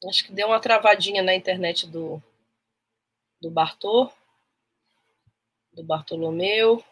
Acho 0.08 0.24
que 0.24 0.32
deu 0.32 0.46
uma 0.46 0.60
travadinha 0.60 1.22
na 1.22 1.34
internet 1.34 1.86
do, 1.86 2.22
do 3.40 3.50
Bartô, 3.50 4.10
do 5.72 5.82
Bartolomeu, 5.82 6.82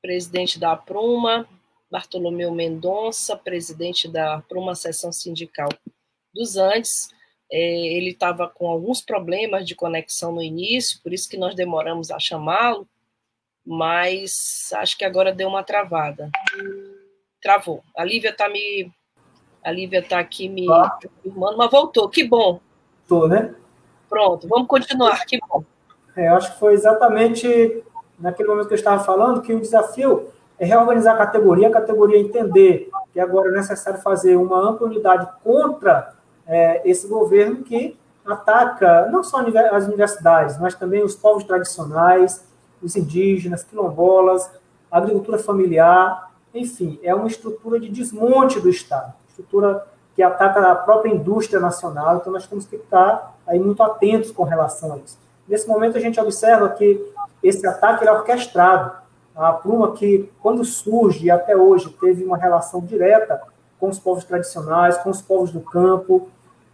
presidente 0.00 0.58
da 0.58 0.76
Pruma, 0.76 1.48
Bartolomeu 1.90 2.50
Mendonça, 2.52 3.36
presidente 3.36 4.08
da 4.08 4.42
Pruma 4.48 4.74
Seção 4.74 5.10
Sindical 5.10 5.68
dos 6.34 6.56
Andes. 6.56 7.08
É, 7.50 7.96
ele 7.96 8.10
estava 8.10 8.46
com 8.48 8.68
alguns 8.68 9.00
problemas 9.00 9.66
de 9.66 9.74
conexão 9.74 10.32
no 10.32 10.42
início, 10.42 11.00
por 11.02 11.12
isso 11.12 11.28
que 11.28 11.38
nós 11.38 11.54
demoramos 11.54 12.10
a 12.10 12.18
chamá-lo, 12.18 12.86
mas 13.64 14.70
acho 14.74 14.98
que 14.98 15.04
agora 15.04 15.32
deu 15.32 15.48
uma 15.48 15.62
travada. 15.62 16.30
Travou. 17.40 17.82
A 17.96 18.04
Lívia 18.04 18.30
está 18.30 18.48
me. 18.48 18.92
A 19.64 19.70
Lívia 19.70 20.00
está 20.00 20.18
aqui 20.18 20.48
me 20.48 20.70
ah. 20.70 20.98
confirmando, 21.02 21.56
mas 21.56 21.70
voltou. 21.70 22.08
Que 22.08 22.24
bom. 22.24 22.60
Estou, 23.02 23.28
né? 23.28 23.54
Pronto, 24.08 24.46
vamos 24.46 24.68
continuar. 24.68 25.24
Que 25.24 25.38
bom. 25.38 25.64
É, 26.16 26.28
acho 26.28 26.52
que 26.52 26.58
foi 26.58 26.74
exatamente 26.74 27.82
naquele 28.18 28.48
momento 28.48 28.66
que 28.66 28.74
eu 28.74 28.78
estava 28.78 29.02
falando 29.04 29.40
que 29.40 29.52
o 29.52 29.60
desafio 29.60 30.32
é 30.58 30.64
reorganizar 30.64 31.14
a 31.14 31.18
categoria, 31.18 31.68
a 31.68 31.72
categoria 31.72 32.18
entender 32.18 32.90
que 33.12 33.20
agora 33.20 33.48
é 33.48 33.52
necessário 33.52 34.00
fazer 34.00 34.36
uma 34.36 34.58
ampla 34.58 34.86
unidade 34.86 35.28
contra 35.42 36.14
é, 36.46 36.82
esse 36.88 37.06
governo 37.06 37.62
que 37.62 37.96
ataca 38.26 39.08
não 39.10 39.22
só 39.22 39.38
as 39.72 39.86
universidades, 39.86 40.58
mas 40.58 40.74
também 40.74 41.02
os 41.02 41.14
povos 41.14 41.44
tradicionais, 41.44 42.46
os 42.82 42.96
indígenas, 42.96 43.62
quilombolas, 43.62 44.50
agricultura 44.90 45.38
familiar, 45.38 46.30
enfim, 46.54 46.98
é 47.02 47.14
uma 47.14 47.26
estrutura 47.26 47.78
de 47.78 47.88
desmonte 47.88 48.60
do 48.60 48.68
Estado, 48.68 49.12
estrutura 49.28 49.86
que 50.14 50.22
ataca 50.22 50.60
a 50.72 50.74
própria 50.74 51.12
indústria 51.12 51.60
nacional, 51.60 52.16
então 52.16 52.32
nós 52.32 52.46
temos 52.46 52.66
que 52.66 52.76
estar 52.76 53.36
aí 53.46 53.58
muito 53.58 53.82
atentos 53.82 54.32
com 54.32 54.42
relação 54.42 54.94
a 54.94 54.98
isso. 54.98 55.18
Nesse 55.46 55.68
momento 55.68 55.96
a 55.96 56.00
gente 56.00 56.20
observa 56.20 56.68
que 56.70 57.00
esse 57.42 57.66
ataque 57.66 58.06
é 58.06 58.12
orquestrado. 58.12 58.97
A 59.38 59.52
Pluma, 59.52 59.92
que 59.92 60.28
quando 60.42 60.64
surge 60.64 61.30
até 61.30 61.56
hoje 61.56 61.88
teve 62.00 62.24
uma 62.24 62.36
relação 62.36 62.80
direta 62.80 63.40
com 63.78 63.88
os 63.88 63.98
povos 63.98 64.24
tradicionais, 64.24 64.98
com 64.98 65.10
os 65.10 65.22
povos 65.22 65.52
do 65.52 65.60
campo, 65.60 66.28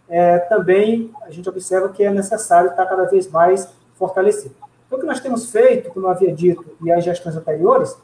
é, 0.09 0.39
também 0.39 1.11
a 1.21 1.29
gente 1.29 1.47
observa 1.47 1.89
que 1.89 2.03
é 2.03 2.09
necessário 2.09 2.71
estar 2.71 2.85
cada 2.87 3.05
vez 3.05 3.29
mais 3.29 3.71
fortalecido. 3.93 4.55
Então, 4.85 4.97
o 4.97 5.01
que 5.01 5.07
nós 5.07 5.19
temos 5.19 5.51
feito, 5.51 5.91
como 5.91 6.07
eu 6.07 6.09
havia 6.09 6.33
dito, 6.33 6.65
e 6.83 6.91
as 6.91 7.03
gestões 7.03 7.35
anteriores, 7.35 7.95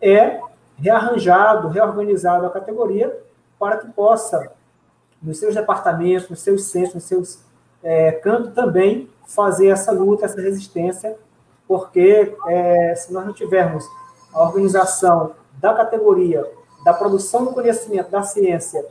é 0.00 0.38
rearranjado, 0.76 1.68
reorganizado 1.68 2.44
a 2.44 2.50
categoria 2.50 3.16
para 3.58 3.78
que 3.78 3.88
possa, 3.88 4.52
nos 5.22 5.38
seus 5.38 5.54
departamentos, 5.54 6.28
nos 6.28 6.40
seus 6.40 6.64
centros, 6.64 6.94
nos 6.94 7.04
seus 7.04 7.38
é, 7.82 8.12
campos, 8.12 8.52
também 8.52 9.08
fazer 9.26 9.68
essa 9.68 9.92
luta, 9.92 10.26
essa 10.26 10.40
resistência, 10.40 11.16
porque 11.66 12.36
é, 12.46 12.94
se 12.94 13.12
nós 13.12 13.24
não 13.24 13.32
tivermos 13.32 13.84
a 14.32 14.42
organização 14.42 15.32
da 15.54 15.74
categoria, 15.74 16.44
da 16.84 16.92
produção 16.92 17.44
do 17.44 17.52
conhecimento, 17.52 18.10
da 18.10 18.22
ciência, 18.22 18.84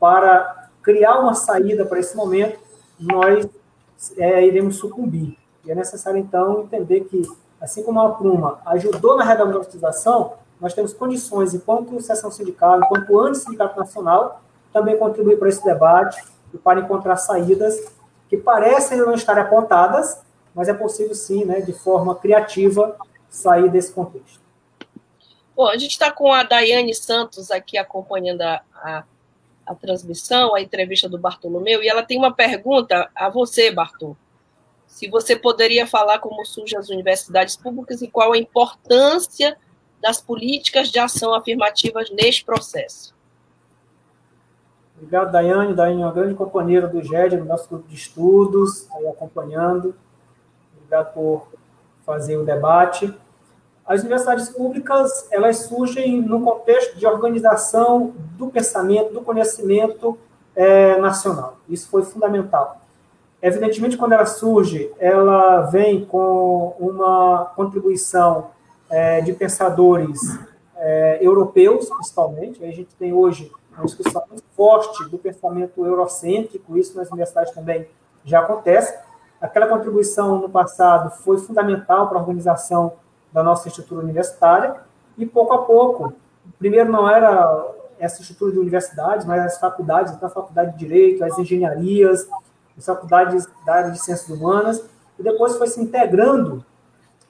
para 0.00 0.68
criar 0.82 1.18
uma 1.18 1.34
saída 1.34 1.84
para 1.84 1.98
esse 1.98 2.16
momento, 2.16 2.58
nós 2.98 3.48
é, 4.16 4.44
iremos 4.44 4.76
sucumbir. 4.76 5.36
E 5.64 5.70
é 5.70 5.74
necessário, 5.74 6.18
então, 6.18 6.62
entender 6.62 7.00
que, 7.04 7.22
assim 7.60 7.82
como 7.82 8.00
a 8.00 8.10
Pluma 8.10 8.60
ajudou 8.66 9.16
na 9.16 9.24
redemocratização, 9.24 10.34
nós 10.60 10.72
temos 10.74 10.92
condições, 10.92 11.54
enquanto 11.54 12.00
seção 12.00 12.30
sindical, 12.30 12.80
enquanto 12.80 13.20
anti-sindicato 13.20 13.78
nacional, 13.78 14.40
também 14.72 14.98
contribuir 14.98 15.38
para 15.38 15.48
esse 15.48 15.64
debate 15.64 16.22
e 16.52 16.58
para 16.58 16.80
encontrar 16.80 17.16
saídas 17.16 17.92
que 18.28 18.36
parecem 18.36 18.98
não 18.98 19.12
estar 19.12 19.38
apontadas, 19.38 20.18
mas 20.56 20.68
é 20.68 20.74
possível 20.74 21.14
sim, 21.14 21.44
né, 21.44 21.60
de 21.60 21.72
forma 21.72 22.16
criativa, 22.16 22.96
sair 23.30 23.70
desse 23.70 23.92
contexto. 23.92 24.40
Bom, 25.54 25.68
a 25.68 25.76
gente 25.76 25.92
está 25.92 26.10
com 26.10 26.32
a 26.32 26.42
Daiane 26.42 26.94
Santos 26.94 27.52
aqui 27.52 27.78
acompanhando 27.78 28.42
a, 28.42 28.62
a 28.74 29.04
a 29.66 29.74
transmissão, 29.74 30.54
a 30.54 30.60
entrevista 30.60 31.08
do 31.08 31.18
Bartolomeu, 31.18 31.82
e 31.82 31.88
ela 31.88 32.02
tem 32.02 32.16
uma 32.16 32.32
pergunta 32.32 33.10
a 33.14 33.28
você, 33.28 33.70
Bartol. 33.70 34.16
Se 34.86 35.10
você 35.10 35.34
poderia 35.34 35.86
falar 35.86 36.20
como 36.20 36.44
surgem 36.44 36.78
as 36.78 36.88
universidades 36.88 37.56
públicas 37.56 38.00
e 38.00 38.08
qual 38.08 38.32
a 38.32 38.38
importância 38.38 39.58
das 40.00 40.20
políticas 40.20 40.88
de 40.90 40.98
ação 41.00 41.34
afirmativas 41.34 42.08
neste 42.10 42.44
processo. 42.44 43.14
Obrigado, 44.94 45.32
Daiane. 45.32 45.74
Daiane 45.74 46.00
é 46.00 46.06
uma 46.06 46.12
grande 46.12 46.34
companheira 46.34 46.86
do 46.86 47.02
GED, 47.02 47.36
no 47.36 47.44
nosso 47.44 47.68
grupo 47.68 47.88
de 47.88 47.96
estudos, 47.96 48.88
aí 48.92 49.06
acompanhando. 49.08 49.94
Obrigado 50.86 51.12
por 51.14 51.48
fazer 52.04 52.36
o 52.36 52.44
debate. 52.44 53.12
As 53.84 54.00
universidades 54.02 54.48
públicas, 54.48 55.26
elas 55.32 55.58
surgem 55.58 56.22
no 56.22 56.40
contexto 56.42 56.96
de 56.96 57.04
organização 57.04 58.14
do 58.38 58.46
pensamento, 58.46 59.12
do 59.12 59.20
conhecimento 59.20 60.16
é, 60.54 60.96
nacional. 60.98 61.56
Isso 61.68 61.88
foi 61.88 62.04
fundamental. 62.04 62.80
Evidentemente, 63.42 63.96
quando 63.96 64.12
ela 64.12 64.26
surge, 64.26 64.92
ela 64.98 65.62
vem 65.62 66.04
com 66.04 66.76
uma 66.78 67.52
contribuição 67.56 68.50
é, 68.88 69.20
de 69.20 69.32
pensadores 69.32 70.20
é, 70.76 71.18
europeus, 71.20 71.88
principalmente. 71.88 72.64
A 72.64 72.70
gente 72.70 72.94
tem 72.94 73.12
hoje 73.12 73.50
uma 73.76 73.84
discussão 73.84 74.22
muito 74.28 74.44
forte 74.56 75.04
do 75.10 75.18
pensamento 75.18 75.84
eurocêntrico, 75.84 76.78
isso 76.78 76.96
nas 76.96 77.08
universidades 77.08 77.52
também 77.52 77.88
já 78.24 78.40
acontece. 78.40 79.05
Aquela 79.40 79.66
contribuição 79.66 80.38
no 80.38 80.48
passado 80.48 81.10
foi 81.22 81.38
fundamental 81.38 82.08
para 82.08 82.18
a 82.18 82.20
organização 82.20 82.94
da 83.32 83.42
nossa 83.42 83.68
estrutura 83.68 84.02
universitária, 84.02 84.76
e 85.18 85.26
pouco 85.26 85.52
a 85.52 85.62
pouco, 85.64 86.12
primeiro 86.58 86.90
não 86.90 87.08
era 87.08 87.74
essa 87.98 88.20
estrutura 88.20 88.52
de 88.52 88.58
universidades, 88.58 89.26
mas 89.26 89.44
as 89.44 89.58
faculdades, 89.58 90.12
então 90.12 90.28
a 90.28 90.32
faculdade 90.32 90.72
de 90.72 90.78
Direito, 90.78 91.24
as 91.24 91.38
engenharias, 91.38 92.28
as 92.76 92.84
faculdades 92.84 93.46
da 93.64 93.74
área 93.74 93.90
de 93.90 93.98
Ciências 93.98 94.28
Humanas, 94.28 94.84
e 95.18 95.22
depois 95.22 95.56
foi 95.56 95.66
se 95.66 95.80
integrando 95.80 96.64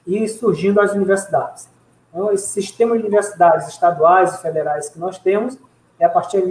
e 0.05 0.27
surgindo 0.27 0.79
as 0.81 0.91
universidades. 0.91 1.69
Então, 2.09 2.31
esse 2.31 2.47
sistema 2.47 2.95
de 2.97 3.03
universidades 3.03 3.67
estaduais 3.67 4.33
e 4.33 4.41
federais 4.41 4.89
que 4.89 4.99
nós 4.99 5.17
temos 5.17 5.57
é 5.99 6.05
a 6.05 6.09
partir, 6.09 6.41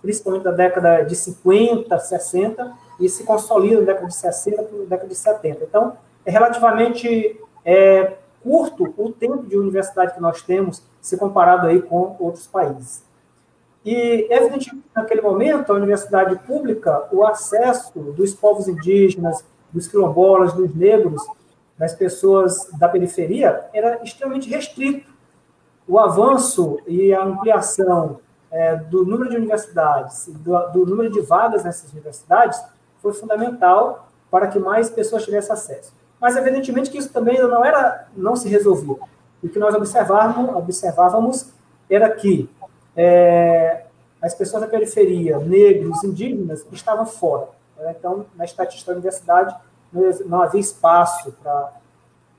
principalmente 0.00 0.44
da 0.44 0.52
década 0.52 1.02
de 1.02 1.16
50, 1.16 1.98
60, 1.98 2.72
e 3.02 3.08
se 3.08 3.24
consolida 3.24 3.80
na 3.80 3.86
década 3.86 4.06
de 4.06 4.14
60 4.14 4.62
para 4.62 4.78
década 4.84 5.08
de 5.08 5.14
70. 5.14 5.64
Então, 5.64 5.96
é 6.24 6.30
relativamente 6.30 7.40
é, 7.64 8.14
curto 8.42 8.94
o 8.96 9.12
tempo 9.12 9.44
de 9.44 9.56
universidade 9.56 10.14
que 10.14 10.20
nós 10.20 10.40
temos, 10.42 10.82
se 11.00 11.16
comparado 11.16 11.66
aí 11.66 11.82
com 11.82 12.16
outros 12.20 12.46
países. 12.46 13.04
E, 13.84 14.28
evidentemente, 14.30 14.84
naquele 14.94 15.20
momento, 15.20 15.72
a 15.72 15.76
universidade 15.76 16.36
pública, 16.46 17.08
o 17.10 17.24
acesso 17.24 17.98
dos 17.98 18.32
povos 18.32 18.68
indígenas, 18.68 19.44
dos 19.72 19.88
quilombolas, 19.88 20.52
dos 20.52 20.72
negros, 20.72 21.20
das 21.76 21.92
pessoas 21.92 22.70
da 22.78 22.88
periferia, 22.88 23.64
era 23.74 24.00
extremamente 24.04 24.48
restrito. 24.48 25.10
O 25.88 25.98
avanço 25.98 26.78
e 26.86 27.12
a 27.12 27.24
ampliação 27.24 28.20
é, 28.52 28.76
do 28.76 29.04
número 29.04 29.30
de 29.30 29.36
universidades, 29.36 30.28
do, 30.28 30.56
do 30.68 30.86
número 30.86 31.10
de 31.10 31.20
vagas 31.22 31.64
nessas 31.64 31.92
universidades, 31.92 32.62
foi 33.02 33.12
fundamental 33.12 34.08
para 34.30 34.46
que 34.46 34.58
mais 34.58 34.88
pessoas 34.88 35.24
tivessem 35.24 35.52
acesso. 35.52 35.92
mas 36.20 36.36
evidentemente 36.36 36.88
que 36.88 36.98
isso 36.98 37.12
também 37.12 37.36
não 37.42 37.64
era, 37.64 38.06
não 38.16 38.36
se 38.36 38.48
resolvia. 38.48 38.96
O 39.42 39.48
que 39.48 39.58
nós 39.58 39.74
observávamos, 39.74 40.54
observávamos 40.54 41.52
era 41.90 42.08
que 42.08 42.48
é, 42.96 43.86
as 44.22 44.32
pessoas 44.32 44.62
da 44.62 44.68
periferia, 44.68 45.38
negros, 45.38 46.04
indígenas, 46.04 46.64
estavam 46.70 47.04
fora. 47.04 47.48
Né? 47.76 47.94
Então, 47.98 48.24
na 48.36 48.44
estatística 48.44 48.92
da 48.92 48.98
universidade, 48.98 49.56
não 50.24 50.42
havia 50.42 50.60
espaço 50.60 51.34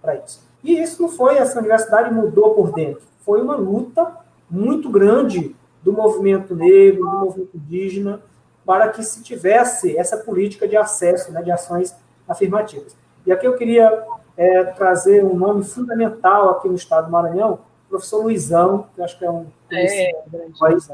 para 0.02 0.16
isso. 0.16 0.42
E 0.64 0.80
isso 0.82 1.02
não 1.02 1.10
foi, 1.10 1.36
essa 1.36 1.60
universidade 1.60 2.14
mudou 2.14 2.56
por 2.56 2.72
dentro. 2.72 3.04
Foi 3.20 3.42
uma 3.42 3.56
luta 3.56 4.18
muito 4.50 4.90
grande 4.90 5.54
do 5.84 5.92
movimento 5.92 6.56
negro, 6.56 7.06
do 7.06 7.20
movimento 7.20 7.58
indígena, 7.58 8.22
para 8.66 8.90
que 8.90 9.04
se 9.04 9.22
tivesse 9.22 9.98
essa 9.98 10.18
política 10.18 10.68
de 10.68 10.78
acesso, 10.78 11.32
né, 11.32 11.42
de 11.42 11.52
ações 11.52 11.96
afirmativas. 12.28 12.96
E 13.26 13.32
aqui 13.32 13.46
eu 13.46 13.56
queria 13.56 14.06
é, 14.38 14.64
trazer 14.66 15.24
um 15.24 15.36
nome 15.36 15.64
fundamental 15.64 16.50
aqui 16.50 16.68
no 16.68 16.76
estado 16.76 17.06
do 17.06 17.12
Maranhão, 17.12 17.60
o 17.88 17.90
professor 17.90 18.24
Luizão, 18.24 18.88
que 18.96 19.02
acho 19.02 19.18
que 19.18 19.26
é 19.26 19.32
um 19.32 19.46
é, 19.72 20.12
país, 20.60 20.90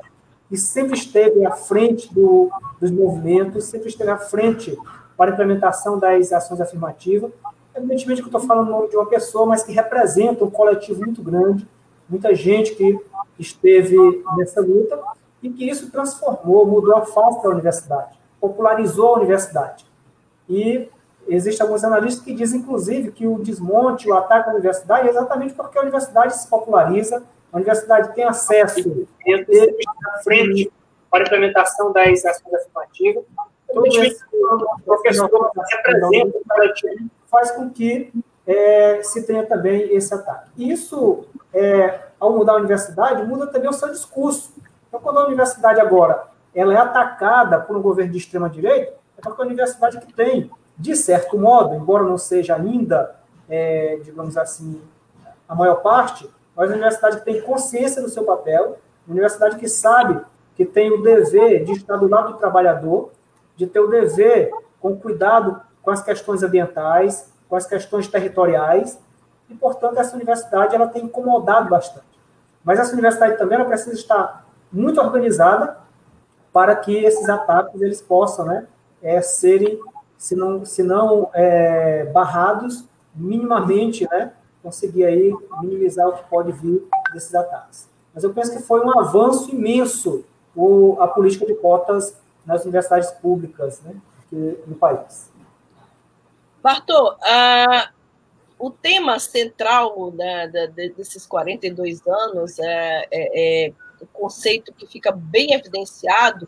que 0.49 0.57
sempre 0.57 0.97
esteve 0.97 1.45
à 1.45 1.51
frente 1.51 2.13
do, 2.13 2.49
dos 2.79 2.91
movimentos, 2.91 3.65
sempre 3.65 3.87
esteve 3.87 4.09
à 4.09 4.17
frente 4.17 4.77
para 5.15 5.31
a 5.31 5.33
implementação 5.33 5.99
das 5.99 6.31
ações 6.31 6.59
afirmativas. 6.59 7.31
Evidentemente 7.75 8.21
que 8.21 8.27
eu 8.27 8.37
estou 8.37 8.41
falando 8.41 8.67
o 8.67 8.71
nome 8.71 8.89
de 8.89 8.95
uma 8.95 9.05
pessoa, 9.05 9.45
mas 9.45 9.63
que 9.63 9.71
representa 9.71 10.43
um 10.43 10.49
coletivo 10.49 11.01
muito 11.01 11.21
grande, 11.21 11.67
muita 12.09 12.33
gente 12.33 12.75
que 12.75 12.99
esteve 13.37 13.95
nessa 14.35 14.59
luta 14.59 14.99
e 15.41 15.49
que 15.49 15.69
isso 15.69 15.91
transformou, 15.91 16.65
mudou 16.65 16.95
a 16.97 17.05
face 17.05 17.41
da 17.41 17.49
universidade, 17.49 18.17
popularizou 18.39 19.15
a 19.15 19.17
universidade. 19.17 19.85
E 20.47 20.89
existem 21.27 21.65
alguns 21.65 21.83
analistas 21.83 22.23
que 22.23 22.33
dizem, 22.33 22.59
inclusive, 22.59 23.11
que 23.11 23.27
o 23.27 23.39
desmonte, 23.39 24.09
o 24.09 24.15
ataque 24.15 24.49
à 24.49 24.53
universidade 24.53 25.07
é 25.07 25.11
exatamente 25.11 25.53
porque 25.53 25.77
a 25.77 25.81
universidade 25.81 26.35
se 26.35 26.47
populariza, 26.47 27.23
a 27.51 27.57
universidade 27.57 28.13
tem 28.13 28.25
acesso 28.25 29.07
à 30.15 30.23
frente 30.23 30.71
para 31.09 31.23
a 31.23 31.27
implementação 31.27 31.91
das 31.91 32.25
ações 32.25 32.53
afirmativas. 32.53 33.23
Todo 33.73 33.87
esse 33.87 34.23
professor 34.85 35.51
representa 35.55 36.37
o 36.37 37.29
faz 37.29 37.51
com 37.51 37.69
que 37.69 38.11
é, 38.45 39.01
se 39.03 39.25
tenha 39.25 39.45
também 39.45 39.95
esse 39.95 40.13
ataque. 40.13 40.49
Isso, 40.57 41.25
é, 41.53 41.99
ao 42.19 42.33
mudar 42.33 42.53
a 42.53 42.57
universidade, 42.57 43.23
muda 43.23 43.45
também 43.47 43.69
o 43.69 43.73
seu 43.73 43.89
discurso. 43.89 44.51
Então, 44.89 44.99
quando 44.99 45.19
a 45.19 45.27
universidade 45.27 45.79
agora 45.79 46.23
ela 46.53 46.73
é 46.73 46.77
atacada 46.77 47.59
por 47.59 47.77
um 47.77 47.81
governo 47.81 48.11
de 48.11 48.17
extrema-direita, 48.17 48.93
é 49.17 49.21
porque 49.21 49.41
a 49.41 49.45
universidade 49.45 49.99
que 49.99 50.11
tem, 50.11 50.51
de 50.77 50.95
certo 50.95 51.37
modo, 51.37 51.75
embora 51.75 52.03
não 52.03 52.17
seja 52.17 52.55
ainda, 52.55 53.15
é, 53.47 53.99
digamos 54.03 54.35
assim, 54.35 54.81
a 55.47 55.55
maior 55.55 55.75
parte, 55.75 56.29
mas 56.55 56.69
a 56.69 56.73
universidade 56.73 57.17
que 57.17 57.25
tem 57.25 57.41
consciência 57.41 58.01
do 58.01 58.09
seu 58.09 58.23
papel, 58.23 58.77
uma 59.05 59.13
universidade 59.13 59.57
que 59.57 59.67
sabe 59.67 60.19
que 60.55 60.65
tem 60.65 60.91
o 60.91 61.01
dever 61.01 61.63
de 61.63 61.73
estar 61.73 61.97
do 61.97 62.07
lado 62.07 62.33
do 62.33 62.37
trabalhador, 62.39 63.11
de 63.55 63.67
ter 63.67 63.79
o 63.79 63.87
dever 63.87 64.51
com 64.79 64.97
cuidado 64.97 65.61
com 65.81 65.91
as 65.91 66.01
questões 66.01 66.43
ambientais, 66.43 67.31
com 67.47 67.55
as 67.55 67.65
questões 67.65 68.07
territoriais, 68.07 68.99
e, 69.49 69.55
portanto, 69.55 69.97
essa 69.97 70.15
universidade 70.15 70.75
ela 70.75 70.87
tem 70.87 71.05
incomodado 71.05 71.69
bastante. 71.69 72.05
Mas 72.63 72.79
essa 72.79 72.93
universidade 72.93 73.37
também 73.37 73.57
ela 73.57 73.67
precisa 73.67 73.95
estar 73.95 74.45
muito 74.71 74.99
organizada 75.01 75.77
para 76.51 76.75
que 76.75 76.95
esses 76.95 77.27
ataques 77.29 77.81
eles 77.81 78.01
possam 78.01 78.45
né, 78.45 78.67
é, 79.01 79.21
serem, 79.21 79.79
se 80.17 80.35
não, 80.35 80.65
se 80.65 80.83
não 80.83 81.29
é, 81.33 82.05
barrados, 82.05 82.85
minimamente, 83.15 84.07
né, 84.09 84.33
conseguir 84.61 85.05
aí 85.05 85.33
minimizar 85.61 86.07
o 86.07 86.13
que 86.13 86.23
pode 86.29 86.51
vir 86.51 86.87
desses 87.13 87.33
ataques. 87.33 87.89
Mas 88.13 88.23
eu 88.23 88.33
penso 88.33 88.51
que 88.51 88.63
foi 88.63 88.83
um 88.83 88.99
avanço 88.99 89.51
imenso 89.51 90.25
o, 90.55 90.97
a 90.99 91.07
política 91.07 91.45
de 91.45 91.55
cotas 91.55 92.15
nas 92.45 92.63
universidades 92.63 93.11
públicas 93.11 93.81
né, 93.81 93.95
no 94.67 94.75
país. 94.75 95.29
Bartô, 96.61 97.13
uh, 97.13 97.99
o 98.57 98.69
tema 98.69 99.17
central 99.19 100.11
né, 100.11 100.47
desses 100.95 101.25
42 101.25 102.05
anos, 102.05 102.59
é, 102.59 103.07
é, 103.09 103.67
é, 103.67 103.73
o 104.01 104.07
conceito 104.07 104.73
que 104.73 104.87
fica 104.87 105.11
bem 105.11 105.53
evidenciado, 105.53 106.47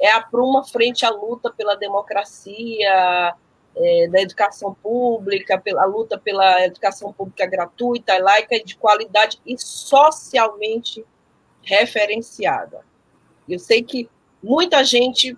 é 0.00 0.10
a 0.10 0.20
Pruma 0.20 0.64
frente 0.64 1.06
à 1.06 1.10
luta 1.10 1.50
pela 1.50 1.76
democracia, 1.76 3.34
é, 3.74 4.08
da 4.08 4.20
educação 4.20 4.74
pública, 4.74 5.58
pela 5.58 5.84
luta 5.84 6.18
pela 6.18 6.64
educação 6.64 7.12
pública 7.12 7.46
gratuita, 7.46 8.18
laica 8.18 8.62
de 8.62 8.76
qualidade 8.76 9.40
e 9.46 9.56
socialmente 9.58 11.04
referenciada. 11.62 12.84
Eu 13.48 13.58
sei 13.58 13.82
que 13.82 14.08
muita 14.42 14.84
gente 14.84 15.36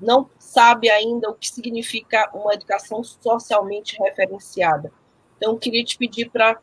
não 0.00 0.28
sabe 0.38 0.90
ainda 0.90 1.30
o 1.30 1.34
que 1.34 1.48
significa 1.48 2.30
uma 2.34 2.52
educação 2.54 3.02
socialmente 3.02 3.96
referenciada. 4.02 4.92
Então, 5.36 5.52
eu 5.52 5.58
queria 5.58 5.84
te 5.84 5.96
pedir 5.96 6.30
para 6.30 6.58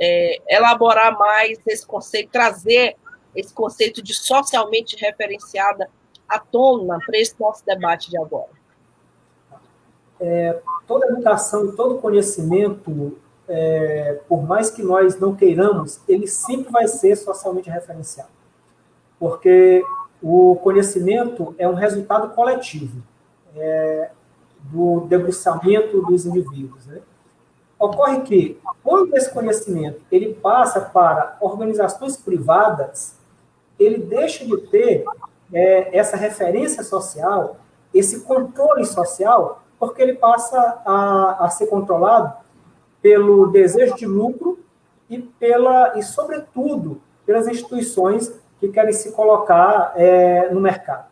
é, 0.00 0.40
elaborar 0.48 1.16
mais 1.18 1.58
esse 1.66 1.86
conceito, 1.86 2.30
trazer 2.30 2.96
esse 3.38 3.54
conceito 3.54 4.02
de 4.02 4.12
socialmente 4.14 4.96
referenciada 4.96 5.88
à 6.28 6.38
tona 6.38 6.98
para 7.04 7.18
esse 7.18 7.34
nosso 7.38 7.64
debate 7.64 8.10
de 8.10 8.18
agora. 8.18 8.50
É, 10.20 10.60
toda 10.86 11.06
educação, 11.06 11.74
todo 11.74 11.98
conhecimento, 11.98 13.16
é, 13.48 14.20
por 14.28 14.42
mais 14.42 14.70
que 14.70 14.82
nós 14.82 15.18
não 15.18 15.34
queiramos, 15.34 16.00
ele 16.08 16.26
sempre 16.26 16.72
vai 16.72 16.88
ser 16.88 17.16
socialmente 17.16 17.70
referenciado. 17.70 18.30
Porque 19.18 19.84
o 20.20 20.56
conhecimento 20.56 21.54
é 21.58 21.68
um 21.68 21.74
resultado 21.74 22.34
coletivo 22.34 23.02
é, 23.54 24.10
do 24.64 25.06
debruçamento 25.08 26.02
dos 26.02 26.26
indivíduos. 26.26 26.86
Né? 26.86 27.00
Ocorre 27.78 28.22
que, 28.22 28.60
quando 28.82 29.16
esse 29.16 29.32
conhecimento 29.32 30.00
ele 30.10 30.34
passa 30.34 30.80
para 30.80 31.36
organizações 31.40 32.16
privadas, 32.16 33.17
ele 33.78 33.98
deixa 33.98 34.44
de 34.44 34.56
ter 34.68 35.04
é, 35.52 35.96
essa 35.96 36.16
referência 36.16 36.82
social, 36.82 37.56
esse 37.94 38.20
controle 38.20 38.84
social, 38.84 39.62
porque 39.78 40.02
ele 40.02 40.14
passa 40.14 40.82
a, 40.84 41.44
a 41.44 41.50
ser 41.50 41.66
controlado 41.66 42.32
pelo 43.00 43.46
desejo 43.46 43.94
de 43.94 44.06
lucro 44.06 44.58
e 45.08 45.18
pela 45.18 45.96
e 45.96 46.02
sobretudo 46.02 47.00
pelas 47.24 47.46
instituições 47.46 48.32
que 48.58 48.68
querem 48.68 48.92
se 48.92 49.12
colocar 49.12 49.92
é, 49.96 50.50
no 50.50 50.60
mercado. 50.60 51.06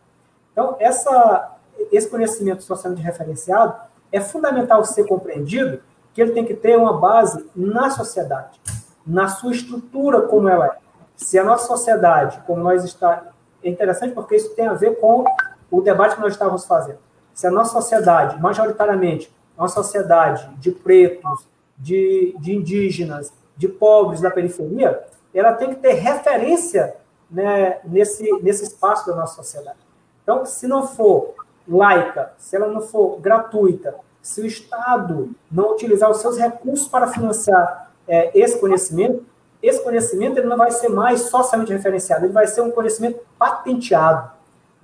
Então, 0.51 0.75
essa, 0.79 1.55
esse 1.91 2.09
conhecimento 2.09 2.63
socialmente 2.63 3.03
referenciado 3.03 3.75
é 4.11 4.19
fundamental 4.19 4.83
ser 4.83 5.05
compreendido 5.05 5.81
que 6.13 6.21
ele 6.21 6.31
tem 6.31 6.43
que 6.43 6.55
ter 6.55 6.77
uma 6.77 6.93
base 6.93 7.47
na 7.55 7.89
sociedade, 7.91 8.59
na 9.05 9.27
sua 9.27 9.51
estrutura 9.51 10.23
como 10.23 10.49
ela 10.49 10.65
é. 10.65 10.86
Se 11.17 11.37
a 11.37 11.43
nossa 11.43 11.67
sociedade, 11.67 12.41
como 12.45 12.63
nós 12.63 12.85
está, 12.85 13.31
é 13.63 13.69
interessante 13.69 14.13
porque 14.13 14.35
isso 14.35 14.55
tem 14.55 14.67
a 14.67 14.73
ver 14.73 14.99
com 14.99 15.25
o 15.69 15.81
debate 15.81 16.15
que 16.15 16.21
nós 16.21 16.33
estávamos 16.33 16.65
fazendo. 16.65 16.99
Se 17.33 17.45
a 17.45 17.51
nossa 17.51 17.73
sociedade, 17.73 18.39
majoritariamente, 18.39 19.33
é 19.57 19.61
uma 19.61 19.67
sociedade 19.67 20.47
de 20.57 20.71
pretos, 20.71 21.47
de, 21.77 22.35
de 22.39 22.55
indígenas, 22.55 23.33
de 23.55 23.67
pobres 23.67 24.21
da 24.21 24.31
periferia, 24.31 25.03
ela 25.33 25.53
tem 25.53 25.69
que 25.69 25.75
ter 25.75 25.93
referência 25.93 26.95
né, 27.29 27.79
nesse, 27.83 28.31
nesse 28.41 28.63
espaço 28.63 29.07
da 29.07 29.15
nossa 29.15 29.35
sociedade. 29.35 29.77
Então, 30.23 30.45
se 30.45 30.67
não 30.67 30.87
for 30.87 31.33
laica, 31.67 32.33
se 32.37 32.55
ela 32.55 32.67
não 32.67 32.81
for 32.81 33.19
gratuita, 33.19 33.95
se 34.21 34.41
o 34.41 34.45
Estado 34.45 35.31
não 35.51 35.73
utilizar 35.73 36.09
os 36.09 36.17
seus 36.17 36.37
recursos 36.37 36.87
para 36.87 37.07
financiar 37.07 37.91
é, 38.07 38.31
esse 38.37 38.59
conhecimento, 38.59 39.25
esse 39.61 39.83
conhecimento 39.83 40.37
ele 40.37 40.47
não 40.47 40.57
vai 40.57 40.71
ser 40.71 40.89
mais 40.89 41.21
socialmente 41.21 41.73
referenciado, 41.73 42.25
ele 42.25 42.33
vai 42.33 42.47
ser 42.47 42.61
um 42.61 42.71
conhecimento 42.71 43.19
patenteado, 43.37 44.31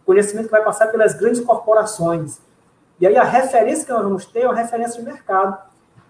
conhecimento 0.06 0.46
que 0.46 0.52
vai 0.52 0.64
passar 0.64 0.88
pelas 0.88 1.14
grandes 1.14 1.42
corporações. 1.42 2.40
E 3.00 3.08
aí 3.08 3.16
a 3.18 3.24
referência 3.24 3.86
que 3.86 3.92
nós 3.92 4.04
vamos 4.04 4.26
ter 4.26 4.42
é 4.42 4.46
uma 4.46 4.56
referência 4.56 5.00
de 5.00 5.06
mercado, 5.06 5.58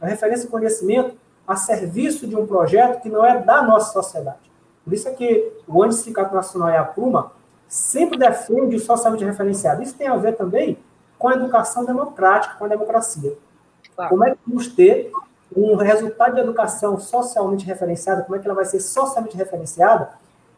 uma 0.01 0.09
referência 0.09 0.45
de 0.45 0.51
conhecimento 0.51 1.15
a 1.47 1.55
serviço 1.55 2.25
de 2.25 2.35
um 2.35 2.47
projeto 2.47 3.01
que 3.01 3.09
não 3.09 3.25
é 3.25 3.37
da 3.39 3.61
nossa 3.61 3.91
sociedade. 3.91 4.51
Por 4.83 4.93
isso 4.93 5.07
é 5.07 5.11
que 5.11 5.51
o 5.67 5.83
Anti-Sindicato 5.83 6.33
Nacional 6.33 6.69
e 6.69 6.77
a 6.77 6.83
Pruma 6.83 7.31
sempre 7.67 8.17
defende 8.17 8.75
o 8.75 8.79
socialmente 8.79 9.23
referenciado. 9.23 9.81
Isso 9.81 9.95
tem 9.95 10.07
a 10.07 10.15
ver 10.15 10.35
também 10.35 10.77
com 11.17 11.27
a 11.27 11.33
educação 11.33 11.85
democrática, 11.85 12.55
com 12.55 12.65
a 12.65 12.67
democracia. 12.67 13.33
Claro. 13.95 14.09
Como 14.09 14.25
é 14.25 14.31
que 14.31 14.37
vamos 14.45 14.67
ter 14.67 15.11
um 15.55 15.75
resultado 15.75 16.35
de 16.35 16.41
educação 16.41 16.99
socialmente 16.99 17.65
referenciada, 17.65 18.23
como 18.23 18.35
é 18.35 18.39
que 18.39 18.47
ela 18.47 18.55
vai 18.55 18.65
ser 18.65 18.79
socialmente 18.79 19.37
referenciada, 19.37 20.09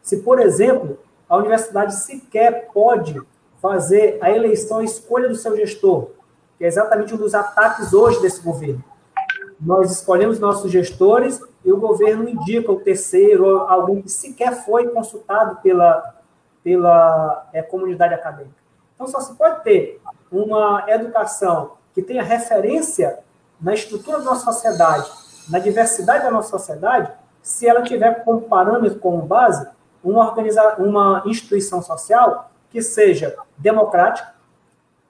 se, 0.02 0.18
por 0.18 0.38
exemplo, 0.38 0.98
a 1.28 1.36
universidade 1.36 1.94
sequer 1.96 2.68
pode 2.72 3.20
fazer 3.60 4.18
a 4.20 4.30
eleição, 4.30 4.78
a 4.78 4.84
escolha 4.84 5.28
do 5.28 5.34
seu 5.34 5.56
gestor, 5.56 6.10
que 6.56 6.64
é 6.64 6.68
exatamente 6.68 7.14
um 7.14 7.16
dos 7.16 7.34
ataques 7.34 7.92
hoje 7.92 8.20
desse 8.20 8.40
governo. 8.40 8.82
nós 9.60 9.90
escolhemos 9.90 10.38
nossos 10.38 10.70
gestores 10.70 11.40
e 11.64 11.72
o 11.72 11.78
governo 11.78 12.28
indica 12.28 12.70
o 12.70 12.80
terceiro, 12.80 13.60
alguém 13.60 14.02
que 14.02 14.10
sequer 14.10 14.64
foi 14.64 14.88
consultado 14.88 15.56
pela, 15.62 16.14
pela 16.62 17.48
é, 17.52 17.62
comunidade 17.62 18.14
acadêmica. 18.14 18.54
Então, 18.94 19.06
só 19.06 19.20
se 19.20 19.34
pode 19.34 19.64
ter 19.64 20.00
uma 20.30 20.84
educação 20.88 21.72
que 21.94 22.02
tenha 22.02 22.22
referência 22.22 23.18
na 23.60 23.74
estrutura 23.74 24.18
da 24.18 24.24
nossa 24.24 24.52
sociedade, 24.52 25.10
na 25.48 25.58
diversidade 25.58 26.24
da 26.24 26.30
nossa 26.30 26.50
sociedade, 26.50 27.10
se 27.42 27.66
ela 27.66 27.82
tiver 27.82 28.24
como 28.24 28.42
parâmetro, 28.42 28.98
como 28.98 29.22
base, 29.22 29.68
uma, 30.02 30.26
organiza 30.26 30.76
uma 30.78 31.22
instituição 31.26 31.80
social 31.82 32.50
que 32.70 32.82
seja 32.82 33.36
democrática, 33.56 34.34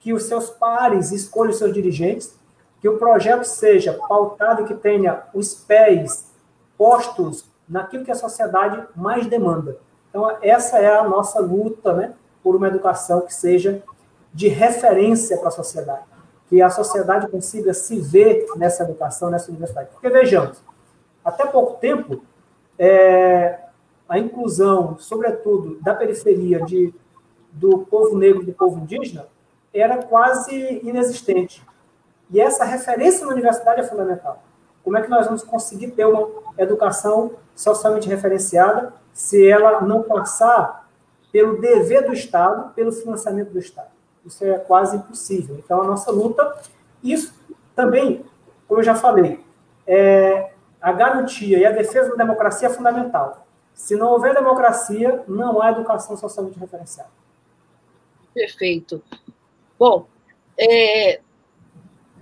que 0.00 0.12
os 0.12 0.24
seus 0.24 0.50
pares 0.50 1.11
escolham 1.11 1.50
os 1.50 1.59
seus 1.59 1.72
dirigentes, 1.72 2.38
que 2.80 2.88
o 2.88 2.98
projeto 2.98 3.44
seja 3.44 3.98
pautado 4.09 4.64
que 4.64 4.74
tenha 4.74 5.22
os 5.35 5.54
pés 5.54 6.30
postos 6.76 7.44
naquilo 7.68 8.04
que 8.04 8.12
a 8.12 8.14
sociedade 8.14 8.87
mais 8.94 9.26
demanda. 9.26 9.78
Então, 10.11 10.37
essa 10.40 10.78
é 10.78 10.96
a 10.96 11.04
nossa 11.04 11.40
luta 11.40 11.92
né, 11.92 12.14
por 12.42 12.54
uma 12.54 12.68
educação 12.68 13.22
que 13.22 13.35
seja 13.35 13.82
de 14.32 14.48
referência 14.48 15.37
para 15.38 15.48
a 15.48 15.52
sociedade, 15.52 16.04
que 16.48 16.62
a 16.62 16.70
sociedade 16.70 17.28
consiga 17.28 17.74
se 17.74 18.00
ver 18.00 18.46
nessa 18.56 18.85
educação, 18.85 19.30
nessa 19.30 19.50
universidade. 19.50 19.90
Porque, 19.90 20.09
vejamos, 20.09 20.62
até 21.24 21.44
pouco 21.44 21.80
tempo, 21.80 22.22
é, 22.78 23.59
a 24.09 24.18
inclusão, 24.18 24.96
sobretudo, 24.98 25.78
da 25.80 25.94
periferia 25.94 26.64
de, 26.64 26.94
do 27.52 27.78
povo 27.80 28.16
negro 28.16 28.42
e 28.42 28.46
do 28.46 28.52
povo 28.52 28.78
indígena 28.78 29.26
era 29.74 30.02
quase 30.04 30.80
inexistente. 30.82 31.62
E 32.30 32.40
essa 32.40 32.64
referência 32.64 33.26
na 33.26 33.32
universidade 33.32 33.80
é 33.80 33.85
fundamental. 33.85 34.42
Como 34.82 34.96
é 34.96 35.02
que 35.02 35.11
nós 35.11 35.26
vamos 35.26 35.42
conseguir 35.42 35.90
ter 35.90 36.06
uma 36.06 36.28
educação 36.56 37.32
socialmente 37.54 38.09
referenciada 38.09 38.92
se 39.12 39.46
ela 39.46 39.80
não 39.80 40.02
passar 40.02 40.88
pelo 41.32 41.61
dever 41.61 42.06
do 42.06 42.12
Estado, 42.12 42.72
pelo 42.74 42.92
financiamento 42.92 43.50
do 43.50 43.59
Estado? 43.59 43.95
Isso 44.26 44.44
é 44.44 44.58
quase 44.58 44.96
impossível. 44.96 45.56
Então, 45.56 45.80
a 45.80 45.86
nossa 45.86 46.10
luta, 46.10 46.60
isso 47.02 47.32
também, 47.74 48.24
como 48.66 48.80
eu 48.80 48.84
já 48.84 48.94
falei, 48.94 49.40
é, 49.86 50.50
a 50.80 50.92
garantia 50.92 51.58
e 51.58 51.64
a 51.64 51.70
defesa 51.70 52.10
da 52.10 52.16
democracia 52.16 52.68
é 52.68 52.72
fundamental. 52.72 53.46
Se 53.72 53.94
não 53.94 54.08
houver 54.08 54.34
democracia, 54.34 55.22
não 55.28 55.62
há 55.62 55.70
educação 55.70 56.16
socialmente 56.16 56.58
referenciada. 56.58 57.10
Perfeito. 58.34 59.02
Bom, 59.78 60.06
é, 60.58 61.20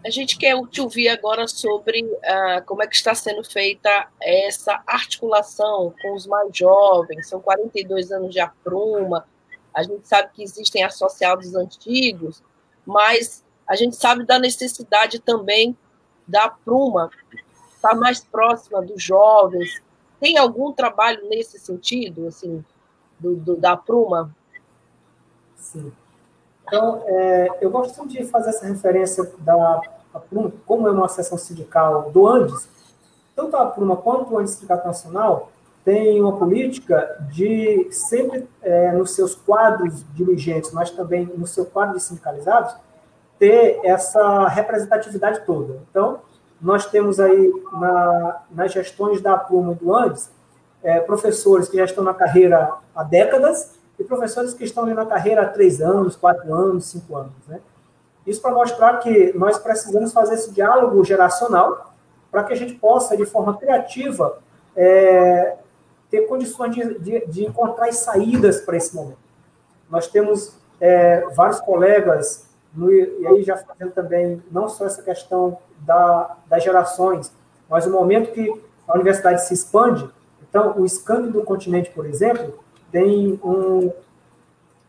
a 0.04 0.10
gente 0.10 0.36
quer 0.36 0.54
te 0.68 0.82
ouvir 0.82 1.08
agora 1.08 1.48
sobre 1.48 2.02
uh, 2.02 2.64
como 2.66 2.82
é 2.82 2.86
que 2.86 2.94
está 2.94 3.14
sendo 3.14 3.42
feita 3.42 4.08
essa 4.20 4.82
articulação 4.86 5.94
com 6.02 6.14
os 6.14 6.26
mais 6.26 6.54
jovens. 6.54 7.28
São 7.28 7.40
42 7.40 8.12
anos 8.12 8.30
de 8.32 8.38
apruma. 8.38 9.26
A 9.74 9.82
gente 9.82 10.06
sabe 10.06 10.30
que 10.32 10.42
existem 10.42 10.84
associados 10.84 11.54
antigos, 11.54 12.42
mas 12.86 13.44
a 13.66 13.74
gente 13.74 13.96
sabe 13.96 14.24
da 14.24 14.38
necessidade 14.38 15.18
também 15.18 15.76
da 16.26 16.48
Pruma 16.48 17.10
estar 17.74 17.94
mais 17.94 18.20
próxima 18.20 18.80
dos 18.80 19.02
jovens. 19.02 19.82
Tem 20.20 20.38
algum 20.38 20.72
trabalho 20.72 21.28
nesse 21.28 21.58
sentido, 21.58 22.26
assim, 22.26 22.64
do, 23.18 23.36
do 23.36 23.56
da 23.56 23.76
Pruma? 23.76 24.34
Sim. 25.56 25.92
Então, 26.66 27.02
é, 27.06 27.58
eu 27.60 27.70
gosto 27.70 28.06
de 28.08 28.24
fazer 28.24 28.50
essa 28.50 28.66
referência 28.66 29.24
da 29.40 29.80
Pruma, 30.30 30.52
como 30.64 30.88
é 30.88 30.92
uma 30.92 31.08
seção 31.08 31.36
sindical 31.36 32.10
do 32.10 32.26
Andes, 32.26 32.68
tanto 33.34 33.56
a 33.56 33.66
Pruma 33.66 33.96
quanto 33.96 34.32
o 34.32 34.38
Andes 34.38 34.54
Sindicato 34.54 34.86
Nacional 34.86 35.50
tem 35.84 36.20
uma 36.20 36.36
política 36.36 37.18
de 37.30 37.88
sempre, 37.90 38.48
é, 38.62 38.92
nos 38.92 39.10
seus 39.10 39.34
quadros 39.34 40.04
dirigentes, 40.14 40.72
mas 40.72 40.90
também 40.90 41.26
no 41.36 41.46
seu 41.46 41.66
quadro 41.66 41.96
de 41.96 42.02
sindicalizados, 42.02 42.74
ter 43.38 43.80
essa 43.84 44.48
representatividade 44.48 45.44
toda. 45.44 45.82
Então, 45.90 46.20
nós 46.60 46.86
temos 46.86 47.20
aí 47.20 47.52
na, 47.72 48.42
nas 48.50 48.72
gestões 48.72 49.20
da 49.20 49.36
Pruma 49.36 49.72
e 49.72 49.74
do 49.74 49.94
Andes, 49.94 50.30
é, 50.82 51.00
professores 51.00 51.68
que 51.68 51.76
já 51.76 51.84
estão 51.84 52.02
na 52.02 52.14
carreira 52.14 52.72
há 52.94 53.02
décadas 53.02 53.74
e 53.98 54.04
professores 54.04 54.54
que 54.54 54.64
estão 54.64 54.84
ali 54.84 54.94
na 54.94 55.04
carreira 55.04 55.42
há 55.42 55.46
três 55.46 55.80
anos, 55.80 56.16
quatro 56.16 56.52
anos, 56.54 56.86
cinco 56.86 57.16
anos. 57.16 57.32
Né? 57.46 57.60
Isso 58.26 58.40
para 58.40 58.52
mostrar 58.52 58.98
que 58.98 59.32
nós 59.36 59.58
precisamos 59.58 60.12
fazer 60.12 60.34
esse 60.34 60.50
diálogo 60.50 61.04
geracional 61.04 61.94
para 62.30 62.44
que 62.44 62.52
a 62.52 62.56
gente 62.56 62.74
possa, 62.74 63.16
de 63.16 63.24
forma 63.26 63.56
criativa, 63.56 64.38
é, 64.76 65.56
ter 66.14 66.28
condições 66.28 66.72
de, 66.72 66.98
de, 67.00 67.26
de, 67.26 67.44
encontrar 67.44 67.92
saídas 67.92 68.60
para 68.60 68.76
esse 68.76 68.94
momento. 68.94 69.18
Nós 69.90 70.06
temos 70.06 70.56
é, 70.80 71.26
vários 71.34 71.58
colegas, 71.58 72.48
no, 72.72 72.88
e 72.92 73.26
aí 73.26 73.42
já 73.42 73.56
fazendo 73.56 73.90
também 73.90 74.40
não 74.48 74.68
só 74.68 74.86
essa 74.86 75.02
questão 75.02 75.58
da, 75.80 76.36
das 76.46 76.62
gerações, 76.62 77.32
mas 77.68 77.84
o 77.84 77.90
momento 77.90 78.30
que 78.30 78.62
a 78.86 78.94
universidade 78.94 79.44
se 79.44 79.54
expande, 79.54 80.08
então 80.48 80.78
o 80.78 80.84
escândalo 80.84 81.32
do 81.32 81.42
continente, 81.42 81.90
por 81.90 82.06
exemplo, 82.06 82.60
tem, 82.92 83.40
um, 83.42 83.92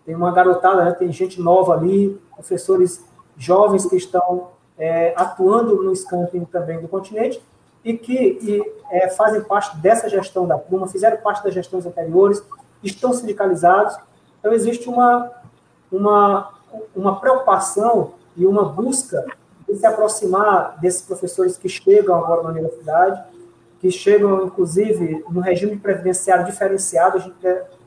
tem 0.06 0.14
uma 0.14 0.32
garotada, 0.32 0.86
né, 0.86 0.92
tem 0.92 1.12
gente 1.12 1.42
nova 1.42 1.74
ali, 1.74 2.22
professores 2.36 3.04
jovens 3.36 3.84
que 3.88 3.96
estão 3.96 4.52
é, 4.78 5.12
atuando 5.18 5.82
no 5.82 5.92
escândalo 5.92 6.48
também 6.52 6.80
do 6.80 6.88
continente 6.88 7.42
e 7.86 7.96
que 7.96 8.14
e, 8.14 8.74
é, 8.90 9.10
fazem 9.10 9.42
parte 9.44 9.78
dessa 9.78 10.10
gestão 10.10 10.48
da 10.48 10.58
Pluma, 10.58 10.88
fizeram 10.88 11.18
parte 11.18 11.44
das 11.44 11.54
gestões 11.54 11.86
anteriores, 11.86 12.44
estão 12.84 13.14
sindicalizados. 13.14 13.96
Então, 14.40 14.52
existe 14.52 14.90
uma, 14.90 15.32
uma, 15.92 16.52
uma 16.96 17.20
preocupação 17.20 18.14
e 18.36 18.46
uma 18.46 18.66
busca 18.66 19.24
de 19.70 19.78
se 19.78 19.86
aproximar 19.86 20.80
desses 20.80 21.04
professores 21.04 21.58
que 21.58 21.70
chegam 21.70 22.16
agora 22.16 22.42
na 22.42 22.50
universidade, 22.50 23.24
que 23.80 23.92
chegam, 23.92 24.46
inclusive, 24.46 25.24
no 25.30 25.40
regime 25.40 25.78
previdenciário 25.78 26.46
diferenciado, 26.46 27.18
a 27.18 27.20
gente 27.20 27.36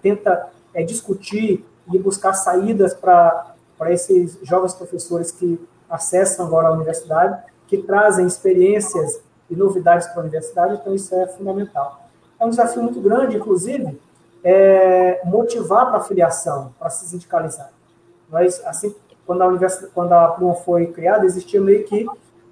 tenta 0.01 0.49
é, 0.73 0.83
discutir 0.85 1.67
e 1.93 1.99
buscar 1.99 2.35
saídas 2.35 2.95
para 2.95 3.55
esses 3.89 4.39
jovens 4.43 4.75
professores 4.75 5.33
que 5.33 5.61
acessam 5.91 6.47
agora 6.47 6.69
a 6.69 6.73
universidade, 6.73 7.43
que 7.67 7.79
trazem 7.79 8.27
experiências 8.27 9.21
e 9.51 9.57
novidades 9.57 10.07
para 10.09 10.19
a 10.19 10.23
universidade, 10.23 10.75
então 10.75 10.95
isso 10.95 11.15
é 11.15 11.27
fundamental. 11.27 12.09
É 12.39 12.45
um 12.45 12.51
desafio 12.51 12.83
muito 12.83 13.01
grande, 13.01 13.37
inclusive, 13.37 14.01
é, 14.45 15.21
motivar 15.25 15.87
para 15.89 15.99
a 15.99 16.01
filiação, 16.01 16.73
para 16.79 16.91
se 16.91 17.07
sindicalizar. 17.09 17.71
Mas, 18.29 18.65
assim, 18.65 18.95
quando 19.27 19.43
a, 19.43 19.47
universidade, 19.47 19.93
quando 19.93 20.13
a 20.13 20.29
Pluma 20.29 20.55
foi 20.55 20.87
criada, 20.87 21.27
existia 21.27 21.61
meio 21.61 21.85
que 21.85 22.07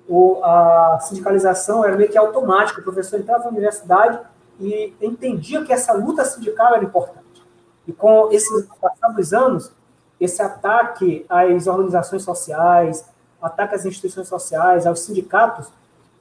o, 0.09 0.41
a 0.43 0.99
sindicalização 1.01 1.85
era 1.85 1.97
meio 1.97 2.11
que 2.11 2.19
automática, 2.19 2.81
o 2.81 2.85
professor 2.85 3.19
entrava 3.19 3.45
na 3.45 3.51
universidade 3.51 4.19
e 4.61 4.95
entendia 5.01 5.65
que 5.65 5.73
essa 5.73 5.93
luta 5.93 6.25
sindical 6.25 6.75
era 6.75 6.85
importante. 6.85 7.43
E 7.87 7.93
com 7.93 8.31
esses 8.33 8.67
passados 8.81 9.33
anos, 9.33 9.73
esse 10.21 10.41
ataque 10.43 11.27
às 11.29 11.67
organizações 11.67 12.23
sociais, 12.23 13.05
ataque 13.41 13.75
às 13.75 13.85
instituições 13.85 14.29
sociais, 14.29 14.87
aos 14.87 15.01
sindicatos, 15.01 15.71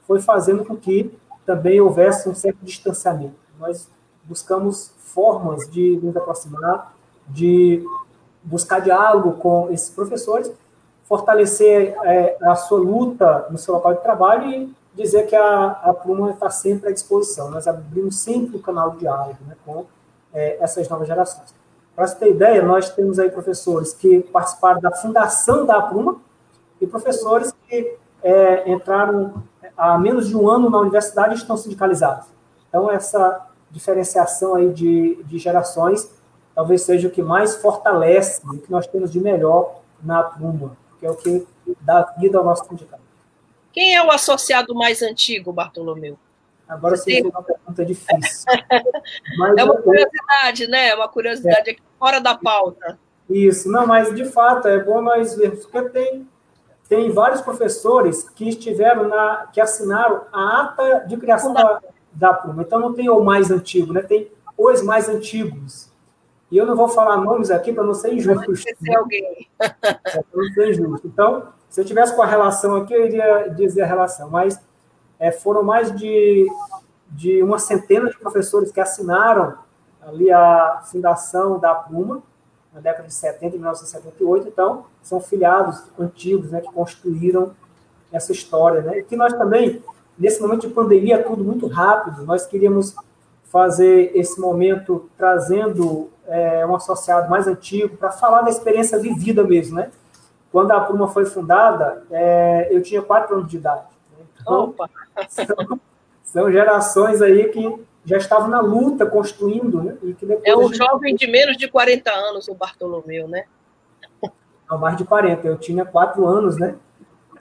foi 0.06 0.20
fazendo 0.20 0.64
com 0.64 0.76
que 0.76 1.12
também 1.44 1.80
houvesse 1.80 2.28
um 2.28 2.34
certo 2.34 2.58
distanciamento. 2.62 3.34
Nós 3.58 3.88
buscamos 4.24 4.92
formas 4.98 5.70
de 5.70 5.98
nos 6.02 6.16
aproximar, 6.16 6.94
de 7.28 7.84
buscar 8.42 8.80
diálogo 8.80 9.32
com 9.34 9.70
esses 9.70 9.90
professores, 9.90 10.52
fortalecer 11.04 11.96
é, 12.04 12.36
a 12.42 12.54
sua 12.54 12.78
luta 12.78 13.46
no 13.50 13.58
seu 13.58 13.74
local 13.74 13.94
de 13.94 14.02
trabalho 14.02 14.50
e 14.50 14.74
dizer 14.94 15.26
que 15.26 15.36
a, 15.36 15.70
a 15.82 15.94
Pluma 15.94 16.30
está 16.30 16.50
sempre 16.50 16.88
à 16.88 16.92
disposição. 16.92 17.50
Nós 17.50 17.66
abrimos 17.66 18.18
sempre 18.18 18.56
o 18.56 18.60
canal 18.60 18.92
de 18.92 18.98
diálogo 18.98 19.38
né, 19.46 19.56
com 19.64 19.86
é, 20.34 20.56
essas 20.60 20.88
novas 20.88 21.06
gerações. 21.06 21.54
Para 21.94 22.06
você 22.06 22.16
ter 22.16 22.30
ideia, 22.30 22.62
nós 22.62 22.90
temos 22.90 23.18
aí 23.18 23.30
professores 23.30 23.92
que 23.92 24.20
participaram 24.20 24.80
da 24.80 24.90
fundação 24.90 25.64
da 25.64 25.80
Pluma 25.80 26.16
e 26.80 26.86
professores 26.86 27.52
que 27.68 27.96
é, 28.22 28.70
entraram 28.70 29.42
há 29.76 29.98
menos 29.98 30.28
de 30.28 30.36
um 30.36 30.48
ano 30.48 30.70
na 30.70 30.78
universidade 30.78 31.34
estão 31.34 31.56
sindicalizados. 31.56 32.26
Então, 32.68 32.90
essa 32.90 33.46
diferenciação 33.70 34.54
aí 34.54 34.72
de, 34.72 35.22
de 35.24 35.38
gerações 35.38 36.10
talvez 36.54 36.82
seja 36.82 37.08
o 37.08 37.10
que 37.10 37.22
mais 37.22 37.56
fortalece 37.56 38.40
o 38.46 38.58
que 38.58 38.70
nós 38.70 38.86
temos 38.86 39.12
de 39.12 39.20
melhor 39.20 39.80
na 40.02 40.22
Pluma, 40.22 40.74
que 40.98 41.04
é 41.04 41.10
o 41.10 41.14
que 41.14 41.46
dá 41.82 42.02
vida 42.18 42.38
ao 42.38 42.44
nosso 42.44 42.66
sindicato. 42.66 43.02
Quem 43.72 43.94
é 43.94 44.02
o 44.02 44.10
associado 44.10 44.74
mais 44.74 45.02
antigo, 45.02 45.52
Bartolomeu? 45.52 46.18
Agora 46.66 46.96
sim, 46.96 47.18
é 47.18 47.22
uma 47.22 47.42
pergunta 47.42 47.84
difícil. 47.84 48.46
É 49.56 49.64
uma 49.64 49.76
curiosidade, 49.76 50.66
né? 50.66 50.88
É 50.88 50.94
uma 50.94 51.08
curiosidade 51.08 51.68
é. 51.68 51.72
aqui 51.72 51.82
fora 51.98 52.20
da 52.20 52.36
pauta. 52.36 52.98
Isso, 53.28 53.70
não, 53.70 53.86
mas 53.86 54.14
de 54.14 54.24
fato 54.24 54.66
é 54.66 54.82
bom 54.82 55.00
nós 55.02 55.34
vermos, 55.34 55.66
porque 55.66 55.90
tem, 55.90 56.28
tem 56.88 57.10
vários 57.10 57.40
professores 57.40 58.28
que 58.30 58.48
estiveram 58.48 59.08
na, 59.08 59.48
que 59.52 59.60
assinaram 59.60 60.22
a 60.32 60.62
ata 60.62 61.04
de 61.06 61.16
criação 61.16 61.52
da, 61.52 61.80
da 62.12 62.32
Puma. 62.32 62.62
Então 62.62 62.78
não 62.78 62.94
tem 62.94 63.08
o 63.10 63.20
mais 63.20 63.50
antigo, 63.50 63.92
né? 63.92 64.02
Tem 64.02 64.30
os 64.56 64.82
mais 64.82 65.08
antigos. 65.08 65.90
E 66.50 66.56
eu 66.56 66.64
não 66.64 66.76
vou 66.76 66.88
falar 66.88 67.16
nomes 67.16 67.50
aqui 67.50 67.72
para 67.72 67.82
não 67.82 67.92
ser 67.92 68.14
injusto. 68.14 68.52
Não 68.80 68.98
alguém. 68.98 69.48
para 69.58 70.22
não 70.32 70.44
ser 70.54 70.70
injusto. 70.70 71.06
Então, 71.08 71.48
se 71.68 71.80
eu 71.80 71.84
tivesse 71.84 72.14
com 72.14 72.22
a 72.22 72.26
relação 72.26 72.76
aqui, 72.76 72.94
eu 72.94 73.04
iria 73.04 73.48
dizer 73.48 73.82
a 73.82 73.86
relação. 73.86 74.30
Mas 74.30 74.60
é, 75.18 75.32
foram 75.32 75.64
mais 75.64 75.94
de, 75.96 76.46
de 77.10 77.42
uma 77.42 77.58
centena 77.58 78.08
de 78.08 78.16
professores 78.16 78.70
que 78.70 78.80
assinaram 78.80 79.58
ali 80.00 80.30
a 80.30 80.82
fundação 80.84 81.58
da 81.58 81.74
Puma 81.74 82.22
na 82.76 82.82
década 82.82 83.08
de 83.08 83.14
70, 83.14 83.56
1978. 83.56 84.48
Então, 84.48 84.84
são 85.02 85.18
filiados 85.18 85.82
antigos 85.98 86.50
né, 86.50 86.60
que 86.60 86.70
construíram 86.70 87.52
essa 88.12 88.32
história. 88.32 88.82
Né? 88.82 88.98
E 88.98 89.02
que 89.02 89.16
nós 89.16 89.32
também, 89.32 89.82
nesse 90.18 90.40
momento 90.42 90.68
de 90.68 90.74
pandemia, 90.74 91.22
tudo 91.22 91.42
muito 91.42 91.66
rápido, 91.66 92.22
nós 92.24 92.46
queríamos 92.46 92.94
fazer 93.44 94.12
esse 94.14 94.38
momento 94.38 95.08
trazendo 95.16 96.10
é, 96.26 96.66
um 96.66 96.74
associado 96.74 97.30
mais 97.30 97.46
antigo 97.46 97.96
para 97.96 98.10
falar 98.10 98.42
da 98.42 98.50
experiência 98.50 98.98
vivida 98.98 99.42
mesmo, 99.42 99.76
né? 99.76 99.90
Quando 100.52 100.72
a 100.72 100.80
Pruma 100.80 101.08
foi 101.08 101.24
fundada, 101.24 102.04
é, 102.10 102.68
eu 102.70 102.82
tinha 102.82 103.00
quatro 103.00 103.36
anos 103.36 103.48
de 103.48 103.56
idade. 103.56 103.86
Né? 104.18 104.24
Então, 104.40 104.74
são, 105.28 105.80
são, 106.24 106.52
gerações 106.52 107.22
aí 107.22 107.48
que 107.48 107.86
já 108.06 108.16
estavam 108.16 108.48
na 108.48 108.60
luta, 108.60 109.04
construindo, 109.04 109.82
né? 109.82 109.96
E 110.02 110.14
que 110.14 110.26
é 110.44 110.56
um 110.56 110.68
gente... 110.68 110.78
jovem 110.78 111.14
de 111.14 111.26
menos 111.26 111.56
de 111.56 111.68
40 111.68 112.08
anos, 112.10 112.46
o 112.46 112.54
Bartolomeu, 112.54 113.26
né? 113.26 113.44
Não, 114.70 114.78
mais 114.78 114.96
de 114.96 115.04
40. 115.04 115.46
Eu 115.46 115.58
tinha 115.58 115.84
quatro 115.84 116.24
anos, 116.24 116.56
né? 116.56 116.76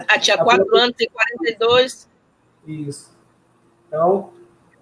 Ah, 0.08 0.20
tinha 0.20 0.38
quatro 0.38 0.76
anos, 0.76 0.96
tem 0.98 1.08
42. 1.08 2.10
Isso. 2.68 3.16
Então, 3.88 4.32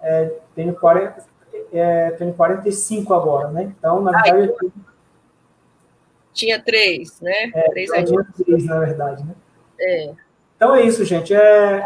é, 0.01 0.33
tenho, 0.55 0.73
40, 0.73 1.25
é, 1.73 2.11
tenho 2.11 2.33
45 2.33 3.13
agora, 3.13 3.49
né? 3.49 3.73
Então, 3.77 4.01
na 4.01 4.11
verdade. 4.11 4.53
eu... 4.61 4.71
Tinha 6.33 6.63
três, 6.63 7.19
né? 7.21 7.51
É, 7.53 7.69
três 7.69 7.91
tinha 7.91 8.25
três, 8.35 8.65
na 8.65 8.79
verdade, 8.79 9.23
né? 9.23 9.35
É. 9.79 10.13
Então 10.55 10.73
é 10.75 10.81
isso, 10.83 11.03
gente. 11.03 11.33
É, 11.33 11.85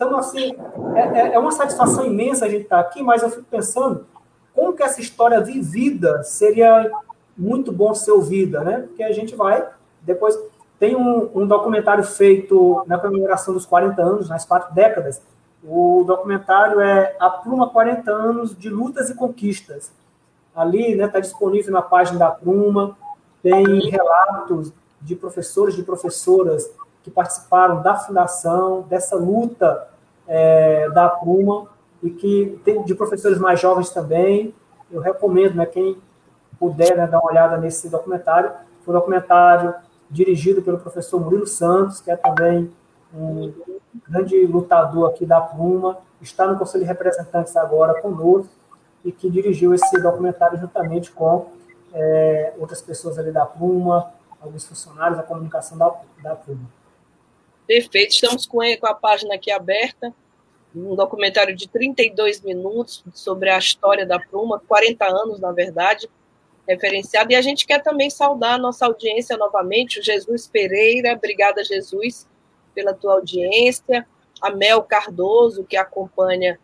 então, 0.00 0.16
assim, 0.16 0.56
é, 0.94 1.00
é, 1.00 1.34
é 1.34 1.38
uma 1.38 1.52
satisfação 1.52 2.06
imensa 2.06 2.46
a 2.46 2.48
gente 2.48 2.62
estar 2.62 2.80
aqui, 2.80 3.02
mas 3.02 3.22
eu 3.22 3.28
fico 3.28 3.44
pensando 3.50 4.06
como 4.54 4.72
que 4.72 4.82
essa 4.82 4.98
história 4.98 5.38
vivida 5.42 6.22
seria 6.22 6.90
muito 7.36 7.70
bom 7.70 7.94
ser 7.94 8.12
ouvida, 8.12 8.64
né? 8.64 8.78
Porque 8.88 9.02
a 9.02 9.12
gente 9.12 9.36
vai, 9.36 9.68
depois, 10.00 10.38
tem 10.78 10.96
um, 10.96 11.30
um 11.34 11.46
documentário 11.46 12.02
feito 12.02 12.82
na 12.86 12.98
comemoração 12.98 13.52
dos 13.52 13.66
40 13.66 14.00
anos, 14.00 14.30
nas 14.30 14.46
quatro 14.46 14.74
décadas, 14.74 15.20
o 15.62 16.02
documentário 16.06 16.80
é 16.80 17.14
A 17.20 17.28
Pluma 17.28 17.68
40 17.68 18.10
anos 18.10 18.56
de 18.56 18.70
lutas 18.70 19.10
e 19.10 19.14
conquistas. 19.14 19.92
Ali 20.56 20.92
está 20.92 21.04
né, 21.04 21.12
tá 21.12 21.20
disponível 21.20 21.74
na 21.74 21.82
página 21.82 22.18
da 22.18 22.30
Pluma, 22.30 22.96
tem 23.42 23.90
relatos 23.90 24.72
de 25.02 25.14
professores 25.14 25.76
e 25.76 25.82
professoras 25.82 26.70
que 27.02 27.10
participaram 27.10 27.82
da 27.82 27.96
fundação, 27.96 28.80
dessa 28.88 29.14
luta 29.14 29.89
é, 30.30 30.88
da 30.90 31.08
Pluma, 31.08 31.68
e 32.00 32.08
que 32.08 32.60
tem 32.64 32.84
de 32.84 32.94
professores 32.94 33.36
mais 33.38 33.60
jovens 33.60 33.90
também. 33.90 34.54
Eu 34.90 35.00
recomendo, 35.00 35.56
né, 35.56 35.66
quem 35.66 35.98
puder 36.58 36.96
né, 36.96 37.06
dar 37.06 37.18
uma 37.18 37.30
olhada 37.30 37.56
nesse 37.56 37.88
documentário. 37.88 38.52
Foi 38.84 38.94
um 38.94 38.98
documentário 38.98 39.74
dirigido 40.08 40.62
pelo 40.62 40.78
professor 40.78 41.20
Murilo 41.20 41.46
Santos, 41.46 42.00
que 42.00 42.10
é 42.10 42.16
também 42.16 42.72
um 43.12 43.52
grande 44.08 44.46
lutador 44.46 45.10
aqui 45.10 45.26
da 45.26 45.40
Pluma, 45.40 45.98
está 46.22 46.46
no 46.46 46.56
Conselho 46.56 46.84
de 46.84 46.88
Representantes 46.88 47.56
agora 47.56 48.00
conosco 48.00 48.52
e 49.04 49.10
que 49.10 49.28
dirigiu 49.28 49.74
esse 49.74 50.00
documentário 50.00 50.58
juntamente 50.58 51.10
com 51.10 51.48
é, 51.92 52.52
outras 52.58 52.80
pessoas 52.80 53.18
ali 53.18 53.32
da 53.32 53.44
Pluma, 53.44 54.12
alguns 54.40 54.64
funcionários 54.64 55.16
da 55.16 55.24
comunicação 55.24 55.76
da, 55.76 55.92
da. 56.22 56.38
Perfeito, 57.66 58.12
estamos 58.12 58.46
com 58.46 58.60
a 58.62 58.94
página 58.94 59.34
aqui 59.34 59.50
aberta, 59.50 60.12
um 60.74 60.94
documentário 60.94 61.54
de 61.54 61.68
32 61.68 62.40
minutos 62.42 63.04
sobre 63.12 63.50
a 63.50 63.58
história 63.58 64.06
da 64.06 64.18
Pluma, 64.18 64.62
40 64.68 65.04
anos, 65.04 65.40
na 65.40 65.52
verdade, 65.52 66.08
referenciado, 66.66 67.32
e 67.32 67.34
a 67.34 67.42
gente 67.42 67.66
quer 67.66 67.82
também 67.82 68.08
saudar 68.08 68.54
a 68.54 68.58
nossa 68.58 68.86
audiência 68.86 69.36
novamente, 69.36 69.98
o 69.98 70.02
Jesus 70.02 70.46
Pereira, 70.46 71.14
obrigada 71.14 71.64
Jesus, 71.64 72.28
pela 72.74 72.94
tua 72.94 73.14
audiência, 73.14 74.06
a 74.40 74.50
Mel 74.50 74.82
Cardoso, 74.82 75.64
que 75.64 75.76
acompanha 75.76 76.58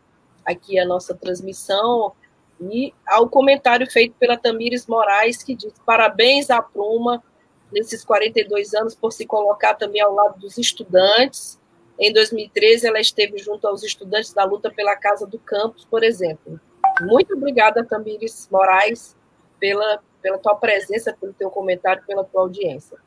aqui 0.45 0.79
a 0.79 0.85
nossa 0.85 1.15
transmissão, 1.15 2.13
e 2.61 2.95
ao 3.07 3.29
comentário 3.29 3.91
feito 3.91 4.15
pela 4.19 4.37
Tamires 4.37 4.87
Moraes, 4.87 5.43
que 5.43 5.55
diz: 5.55 5.75
parabéns 5.85 6.51
à 6.51 6.63
Pruma 6.63 7.23
nesses 7.71 8.05
42 8.05 8.75
anos 8.75 8.95
por 8.95 9.13
se 9.13 9.27
colocar 9.27 9.75
também 9.75 10.01
ao 10.01 10.15
lado 10.15 10.39
dos 10.39 10.57
estudantes. 10.57 11.61
Em 11.99 12.13
2013, 12.13 12.87
ela 12.87 13.01
esteve 13.01 13.39
junto 13.39 13.67
aos 13.67 13.83
estudantes 13.83 14.33
da 14.33 14.45
luta 14.45 14.71
pela 14.71 14.97
Casa 14.97 15.27
do 15.27 15.39
Campus, 15.39 15.85
por 15.85 16.05
exemplo. 16.05 16.61
Muito 17.01 17.35
obrigada, 17.35 17.85
Tamires 17.85 18.49
Moraes, 18.51 19.17
pela, 19.59 20.01
pela 20.21 20.39
tua 20.39 20.55
presença, 20.55 21.17
pelo 21.19 21.33
teu 21.33 21.51
comentário, 21.51 22.03
pela 22.07 22.25
tua 22.25 22.43
audiência. 22.43 22.99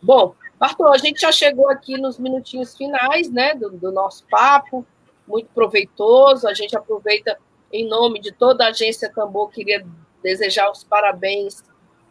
Bom, 0.00 0.34
Bartô, 0.58 0.86
a 0.88 0.98
gente 0.98 1.20
já 1.20 1.32
chegou 1.32 1.68
aqui 1.68 1.98
nos 1.98 2.18
minutinhos 2.18 2.76
finais 2.76 3.30
né, 3.30 3.54
do, 3.54 3.70
do 3.70 3.92
nosso 3.92 4.24
papo, 4.30 4.86
muito 5.26 5.48
proveitoso. 5.54 6.48
A 6.48 6.54
gente 6.54 6.76
aproveita, 6.76 7.38
em 7.72 7.86
nome 7.88 8.20
de 8.20 8.32
toda 8.32 8.64
a 8.64 8.68
agência 8.68 9.12
Tambor, 9.12 9.50
queria 9.50 9.84
desejar 10.22 10.70
os 10.70 10.82
parabéns 10.84 11.64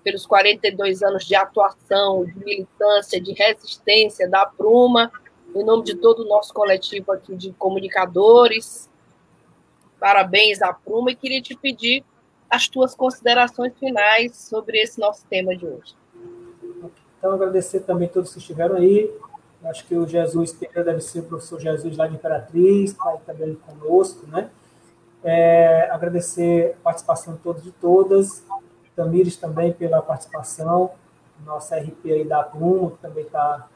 pelos 0.04 0.26
42 0.26 1.02
anos 1.02 1.26
de 1.26 1.36
atuação, 1.36 2.26
de 2.26 2.38
militância, 2.45 3.19
de 3.19 3.34
resistência 3.34 4.30
da 4.30 4.45
Pruma, 4.45 5.12
em 5.55 5.63
nome 5.63 5.83
de 5.83 5.95
todo 5.95 6.23
o 6.23 6.27
nosso 6.27 6.53
coletivo 6.53 7.11
aqui 7.11 7.35
de 7.35 7.51
comunicadores. 7.53 8.89
Parabéns 9.99 10.61
à 10.61 10.73
Pruma 10.73 11.11
e 11.11 11.15
queria 11.15 11.41
te 11.41 11.55
pedir 11.55 12.03
as 12.49 12.67
tuas 12.67 12.93
considerações 12.93 13.73
finais 13.79 14.35
sobre 14.35 14.79
esse 14.79 14.99
nosso 14.99 15.25
tema 15.27 15.55
de 15.55 15.65
hoje. 15.65 15.95
Então, 17.17 17.33
agradecer 17.33 17.81
também 17.81 18.07
a 18.07 18.11
todos 18.11 18.33
que 18.33 18.39
estiveram 18.39 18.75
aí. 18.75 19.11
Acho 19.63 19.85
que 19.87 19.95
o 19.95 20.05
Jesus 20.05 20.53
Pereira 20.53 20.83
deve 20.83 21.01
ser 21.01 21.21
o 21.21 21.23
professor 21.23 21.59
Jesus 21.59 21.97
lá 21.97 22.05
de 22.05 22.15
Imperatriz, 22.15 22.91
está 22.91 23.09
aí 23.09 23.17
também 23.25 23.55
conosco, 23.55 24.27
né? 24.27 24.51
É, 25.23 25.89
agradecer 25.89 26.75
a 26.79 26.83
participação 26.83 27.33
de 27.33 27.39
todos 27.39 27.65
e 27.65 27.71
todas. 27.71 28.45
Tamires 28.95 29.35
também 29.35 29.73
pela 29.73 30.01
participação. 30.01 30.91
Nossa 31.43 31.77
RP 31.77 32.05
aí 32.05 32.23
da 32.23 32.43
Plumo 32.43 32.97
também 33.01 33.25
está 33.25 33.67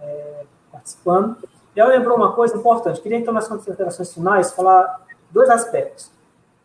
é, 0.00 0.44
participando. 0.70 1.36
E 1.74 1.80
ela 1.80 1.90
lembrou 1.90 2.16
uma 2.16 2.32
coisa 2.32 2.56
importante. 2.56 3.00
Queria, 3.00 3.18
então, 3.18 3.32
nas 3.32 3.48
considerações 3.48 4.12
finais, 4.12 4.52
falar 4.52 5.00
dois 5.30 5.48
aspectos. 5.48 6.10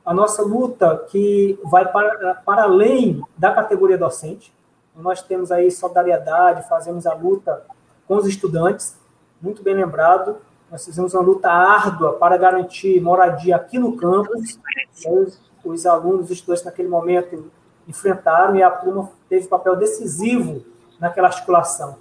A 0.05 0.13
nossa 0.13 0.41
luta 0.41 1.05
que 1.09 1.59
vai 1.63 1.89
para, 1.89 2.35
para 2.45 2.63
além 2.63 3.21
da 3.37 3.53
categoria 3.53 3.97
docente, 3.97 4.53
nós 4.95 5.21
temos 5.21 5.51
aí 5.51 5.71
solidariedade, 5.71 6.67
fazemos 6.67 7.07
a 7.07 7.13
luta 7.13 7.65
com 8.07 8.15
os 8.15 8.27
estudantes, 8.27 8.95
muito 9.41 9.63
bem 9.63 9.73
lembrado. 9.73 10.37
Nós 10.69 10.85
fizemos 10.85 11.13
uma 11.13 11.23
luta 11.23 11.49
árdua 11.49 12.13
para 12.13 12.37
garantir 12.37 13.01
moradia 13.01 13.55
aqui 13.55 13.79
no 13.79 13.95
campus. 13.95 14.59
Os, 15.07 15.39
os 15.63 15.85
alunos, 15.85 16.25
os 16.25 16.31
estudantes 16.31 16.63
naquele 16.63 16.89
momento 16.89 17.51
enfrentaram 17.87 18.55
e 18.55 18.63
a 18.63 18.69
Pluma 18.69 19.09
teve 19.29 19.47
papel 19.47 19.75
decisivo 19.75 20.63
naquela 20.99 21.27
articulação. 21.27 21.97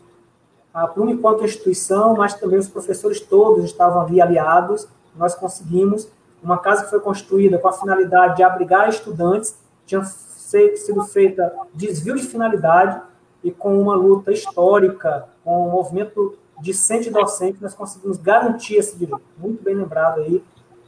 A 0.73 0.87
Pluma 0.87 1.13
enquanto 1.13 1.45
instituição, 1.45 2.17
mas 2.17 2.35
também 2.35 2.59
os 2.59 2.69
professores 2.69 3.21
todos 3.21 3.65
estavam 3.65 4.01
ali 4.01 4.21
aliados. 4.21 4.89
Nós 5.15 5.35
conseguimos 5.35 6.09
uma 6.43 6.59
casa 6.59 6.85
que 6.85 6.91
foi 6.91 7.01
construída 7.01 7.59
com 7.59 7.69
a 7.69 7.73
finalidade 7.73 8.37
de 8.37 8.43
abrigar 8.43 8.89
estudantes, 8.89 9.57
tinha 9.87 10.03
sido 10.05 11.03
feita 11.05 11.53
desvio 11.75 12.17
de 12.17 12.25
finalidade 12.25 13.01
e 13.45 13.51
com 13.51 13.81
uma 13.81 13.95
luta 13.95 14.33
histórica, 14.33 15.29
com 15.45 15.69
um 15.69 15.71
movimento 15.71 16.37
discente 16.61 17.09
e 17.09 17.13
docente, 17.13 17.59
nós 17.61 17.75
conseguimos 17.75 18.17
garantir 18.19 18.77
esse 18.77 18.97
direito. 18.97 19.21
Muito 19.37 19.63
bem 19.63 19.75
lembrado 19.75 20.21
aí 20.21 20.43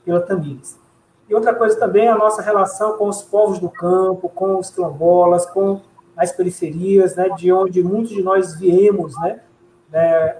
pela 0.05 0.21
Tamires. 0.21 0.79
E 1.29 1.35
outra 1.35 1.55
coisa 1.55 1.79
também 1.79 2.09
a 2.09 2.17
nossa 2.17 2.43
relação 2.43 2.97
com 2.97 3.09
os 3.09 3.23
povos 3.23 3.59
do 3.59 3.69
campo, 3.69 4.29
com 4.29 4.59
os 4.59 4.71
quilombolas, 4.71 5.47
com 5.47 5.81
as 6.17 6.31
periferias, 6.31 7.17
né, 7.17 7.31
de 7.31 7.51
onde 7.53 7.83
muitos 7.83 8.11
de 8.11 8.23
nós 8.23 8.55
viemos, 8.55 9.19
né, 9.21 9.41
né, 9.95 10.39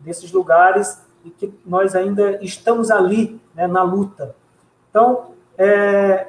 desses 0.00 0.32
lugares 0.32 1.00
e 1.24 1.30
que 1.30 1.54
nós 1.64 1.94
ainda 1.94 2.42
estamos 2.42 2.90
ali, 2.90 3.40
né, 3.54 3.68
na 3.68 3.82
luta. 3.84 4.34
Então, 4.90 5.26
é, 5.56 6.26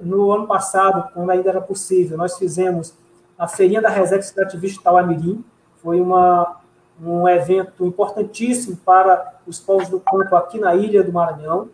no 0.00 0.32
ano 0.32 0.46
passado, 0.46 1.08
quando 1.14 1.30
ainda 1.30 1.48
era 1.48 1.60
possível, 1.60 2.18
nós 2.18 2.36
fizemos 2.36 2.94
a 3.38 3.46
feirinha 3.46 3.80
da 3.80 3.88
Reserva 3.88 4.24
Extrativista 4.24 4.82
Tauamirim. 4.82 5.44
Foi 5.76 6.00
uma, 6.00 6.60
um 7.00 7.28
evento 7.28 7.86
importantíssimo 7.86 8.76
para 8.78 9.34
os 9.46 9.60
povos 9.60 9.88
do 9.88 10.00
campo 10.00 10.34
aqui 10.34 10.58
na 10.58 10.74
ilha 10.74 11.02
do 11.02 11.12
Maranhão. 11.12 11.68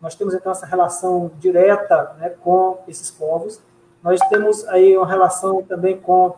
Nós 0.00 0.14
temos 0.14 0.34
então 0.34 0.52
essa 0.52 0.66
relação 0.66 1.32
direta 1.38 2.14
né, 2.18 2.30
com 2.30 2.78
esses 2.86 3.10
povos. 3.10 3.60
Nós 4.02 4.20
temos 4.28 4.66
aí 4.68 4.96
uma 4.96 5.06
relação 5.06 5.62
também 5.62 6.00
com 6.00 6.34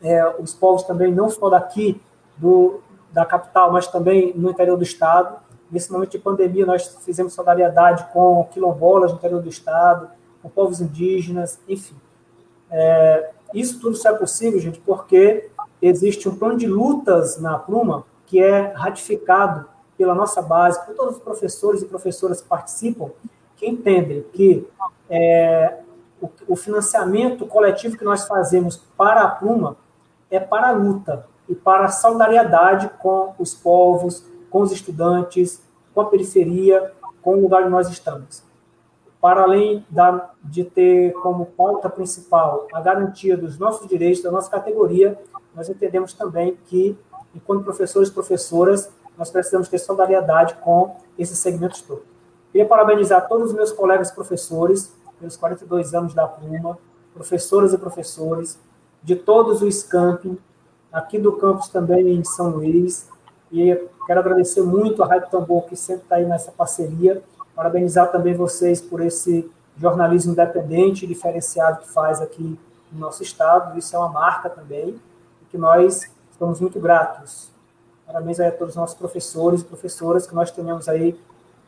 é, 0.00 0.24
os 0.38 0.52
povos 0.52 0.82
também 0.82 1.12
não 1.12 1.30
só 1.30 1.48
daqui 1.48 2.00
do, 2.36 2.80
da 3.12 3.24
capital, 3.24 3.72
mas 3.72 3.86
também 3.86 4.32
no 4.34 4.50
interior 4.50 4.76
do 4.76 4.82
estado. 4.82 5.36
Nesse 5.70 5.90
momento 5.90 6.10
de 6.10 6.18
pandemia, 6.18 6.66
nós 6.66 6.98
fizemos 7.04 7.32
solidariedade 7.32 8.06
com 8.12 8.48
quilombolas 8.52 9.10
no 9.10 9.18
interior 9.18 9.40
do 9.40 9.48
estado, 9.48 10.08
com 10.42 10.48
povos 10.48 10.80
indígenas, 10.80 11.58
enfim. 11.68 11.96
É, 12.70 13.30
isso 13.54 13.80
tudo 13.80 13.96
só 13.96 14.10
é 14.10 14.14
possível, 14.14 14.58
gente, 14.58 14.80
porque 14.80 15.50
existe 15.80 16.28
um 16.28 16.36
plano 16.36 16.56
de 16.56 16.66
lutas 16.66 17.38
na 17.38 17.58
Pluma 17.58 18.04
que 18.26 18.42
é 18.42 18.72
ratificado 18.72 19.66
pela 19.96 20.14
nossa 20.14 20.40
base, 20.40 20.84
por 20.86 20.94
todos 20.94 21.16
os 21.16 21.22
professores 21.22 21.82
e 21.82 21.86
professoras 21.86 22.40
que 22.40 22.48
participam, 22.48 23.10
que 23.56 23.68
entendem 23.68 24.24
que 24.32 24.66
é, 25.08 25.80
o, 26.20 26.30
o, 26.48 26.56
financiamento 26.56 27.46
coletivo 27.46 27.98
que 27.98 28.04
nós 28.04 28.26
fazemos 28.26 28.78
para 28.96 29.22
a 29.22 29.28
Pluma 29.28 29.76
é 30.30 30.40
para 30.40 30.68
a 30.68 30.72
luta 30.72 31.26
e 31.52 31.54
para 31.54 31.84
a 31.84 31.90
solidariedade 31.90 32.90
com 32.98 33.34
os 33.38 33.54
povos, 33.54 34.26
com 34.50 34.62
os 34.62 34.72
estudantes, 34.72 35.62
com 35.94 36.00
a 36.00 36.06
periferia, 36.06 36.92
com 37.20 37.36
o 37.36 37.42
lugar 37.42 37.62
onde 37.62 37.70
nós 37.70 37.88
estamos 37.88 38.42
para 39.22 39.42
além 39.44 39.86
da, 39.88 40.30
de 40.42 40.64
ter 40.64 41.12
como 41.12 41.46
pauta 41.46 41.88
principal 41.88 42.66
a 42.72 42.80
garantia 42.80 43.36
dos 43.36 43.56
nossos 43.56 43.86
direitos, 43.86 44.20
da 44.20 44.32
nossa 44.32 44.50
categoria, 44.50 45.16
nós 45.54 45.68
entendemos 45.68 46.12
também 46.12 46.58
que, 46.66 46.98
enquanto 47.32 47.62
professores 47.62 48.08
e 48.08 48.12
professoras, 48.12 48.90
nós 49.16 49.30
precisamos 49.30 49.68
ter 49.68 49.78
solidariedade 49.78 50.56
com 50.56 50.96
esses 51.16 51.38
segmentos 51.38 51.82
todos. 51.82 52.02
Queria 52.50 52.66
parabenizar 52.66 53.28
todos 53.28 53.50
os 53.50 53.54
meus 53.54 53.70
colegas 53.70 54.10
professores 54.10 54.92
pelos 55.20 55.36
42 55.36 55.94
anos 55.94 56.14
da 56.14 56.26
Pluma, 56.26 56.76
professoras 57.14 57.72
e 57.72 57.78
professores, 57.78 58.58
de 59.04 59.14
todos 59.14 59.62
os 59.62 59.84
camping, 59.84 60.36
aqui 60.92 61.18
do 61.18 61.32
campus 61.32 61.68
também 61.68 62.08
em 62.08 62.24
São 62.24 62.50
Luís, 62.50 63.08
e 63.50 63.74
quero 64.06 64.20
agradecer 64.20 64.62
muito 64.62 65.02
a 65.02 65.06
Rádio 65.06 65.30
Tambor, 65.30 65.62
que 65.62 65.76
sempre 65.76 66.02
está 66.02 66.16
aí 66.16 66.26
nessa 66.26 66.50
parceria, 66.52 67.22
Parabenizar 67.54 68.10
também 68.10 68.34
vocês 68.34 68.80
por 68.80 69.00
esse 69.00 69.50
jornalismo 69.76 70.32
independente 70.32 71.04
e 71.04 71.08
diferenciado 71.08 71.80
que 71.80 71.90
faz 71.90 72.20
aqui 72.20 72.58
no 72.90 72.98
nosso 72.98 73.22
estado. 73.22 73.78
Isso 73.78 73.94
é 73.94 73.98
uma 73.98 74.08
marca 74.08 74.48
também, 74.48 74.98
e 75.42 75.44
que 75.50 75.58
nós 75.58 76.10
estamos 76.30 76.60
muito 76.60 76.80
gratos. 76.80 77.50
Parabéns 78.06 78.40
aí 78.40 78.48
a 78.48 78.52
todos 78.52 78.70
os 78.70 78.76
nossos 78.76 78.96
professores 78.96 79.60
e 79.60 79.64
professoras, 79.64 80.26
que 80.26 80.34
nós 80.34 80.50
tenhamos 80.50 80.88
aí 80.88 81.18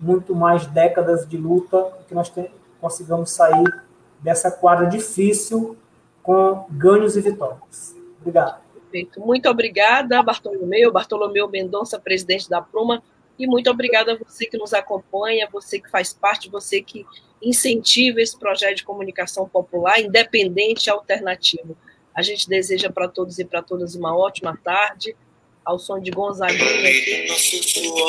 muito 0.00 0.34
mais 0.34 0.66
décadas 0.66 1.28
de 1.28 1.36
luta, 1.36 1.92
que 2.08 2.14
nós 2.14 2.32
consigamos 2.80 3.30
sair 3.30 3.82
dessa 4.20 4.50
quadra 4.50 4.86
difícil 4.86 5.76
com 6.22 6.66
ganhos 6.70 7.16
e 7.16 7.20
vitórias. 7.20 7.94
Obrigado. 8.20 8.63
Perfeito. 8.94 9.20
Muito 9.20 9.48
obrigada, 9.48 10.22
Bartolomeu, 10.22 10.92
Bartolomeu 10.92 11.48
Mendonça, 11.48 11.98
presidente 11.98 12.48
da 12.48 12.62
Pruma. 12.62 13.02
E 13.36 13.44
muito 13.44 13.68
obrigada 13.68 14.12
a 14.12 14.16
você 14.16 14.46
que 14.46 14.56
nos 14.56 14.72
acompanha, 14.72 15.48
você 15.50 15.80
que 15.80 15.90
faz 15.90 16.12
parte, 16.12 16.48
você 16.48 16.80
que 16.80 17.04
incentiva 17.42 18.20
esse 18.20 18.38
projeto 18.38 18.76
de 18.76 18.84
comunicação 18.84 19.48
popular, 19.48 20.00
independente 20.00 20.86
e 20.86 20.90
alternativo. 20.90 21.76
A 22.14 22.22
gente 22.22 22.48
deseja 22.48 22.88
para 22.88 23.08
todos 23.08 23.40
e 23.40 23.44
para 23.44 23.60
todas 23.60 23.96
uma 23.96 24.16
ótima 24.16 24.56
tarde, 24.62 25.16
ao 25.64 25.76
som 25.76 25.98
de 25.98 26.12
Gonzaguinha 26.12 26.88
aqui. 26.88 27.26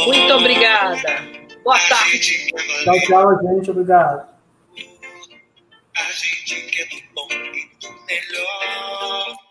Muito 0.05 0.33
obrigada. 0.35 1.09
Boa 1.63 1.79
tarde. 1.89 2.51
Tchau, 2.83 2.99
tchau, 3.07 3.41
gente. 3.41 3.71
Obrigado. 3.71 4.29
A 5.97 6.11
gente 6.11 6.61
quer 6.67 6.87
do 6.89 7.13
bom 7.15 7.27
e 7.31 7.69
do 7.79 8.05
melhor. 8.05 9.44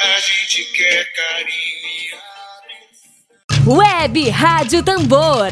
A 0.00 0.20
gente 0.20 0.64
quer 0.76 1.04
carinho 1.12 2.18
Web 3.66 4.30
Rádio 4.30 4.80
Tambor. 4.84 5.48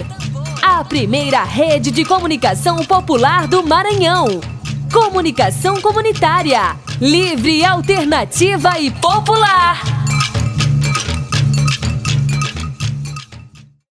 A 0.62 0.84
primeira 0.84 1.42
rede 1.42 1.90
de 1.90 2.04
comunicação 2.04 2.84
popular 2.84 3.48
do 3.48 3.66
Maranhão. 3.66 4.40
Comunicação 4.92 5.80
comunitária. 5.80 6.76
Livre, 7.00 7.64
alternativa 7.64 8.78
e 8.78 8.92
popular. 8.92 10.05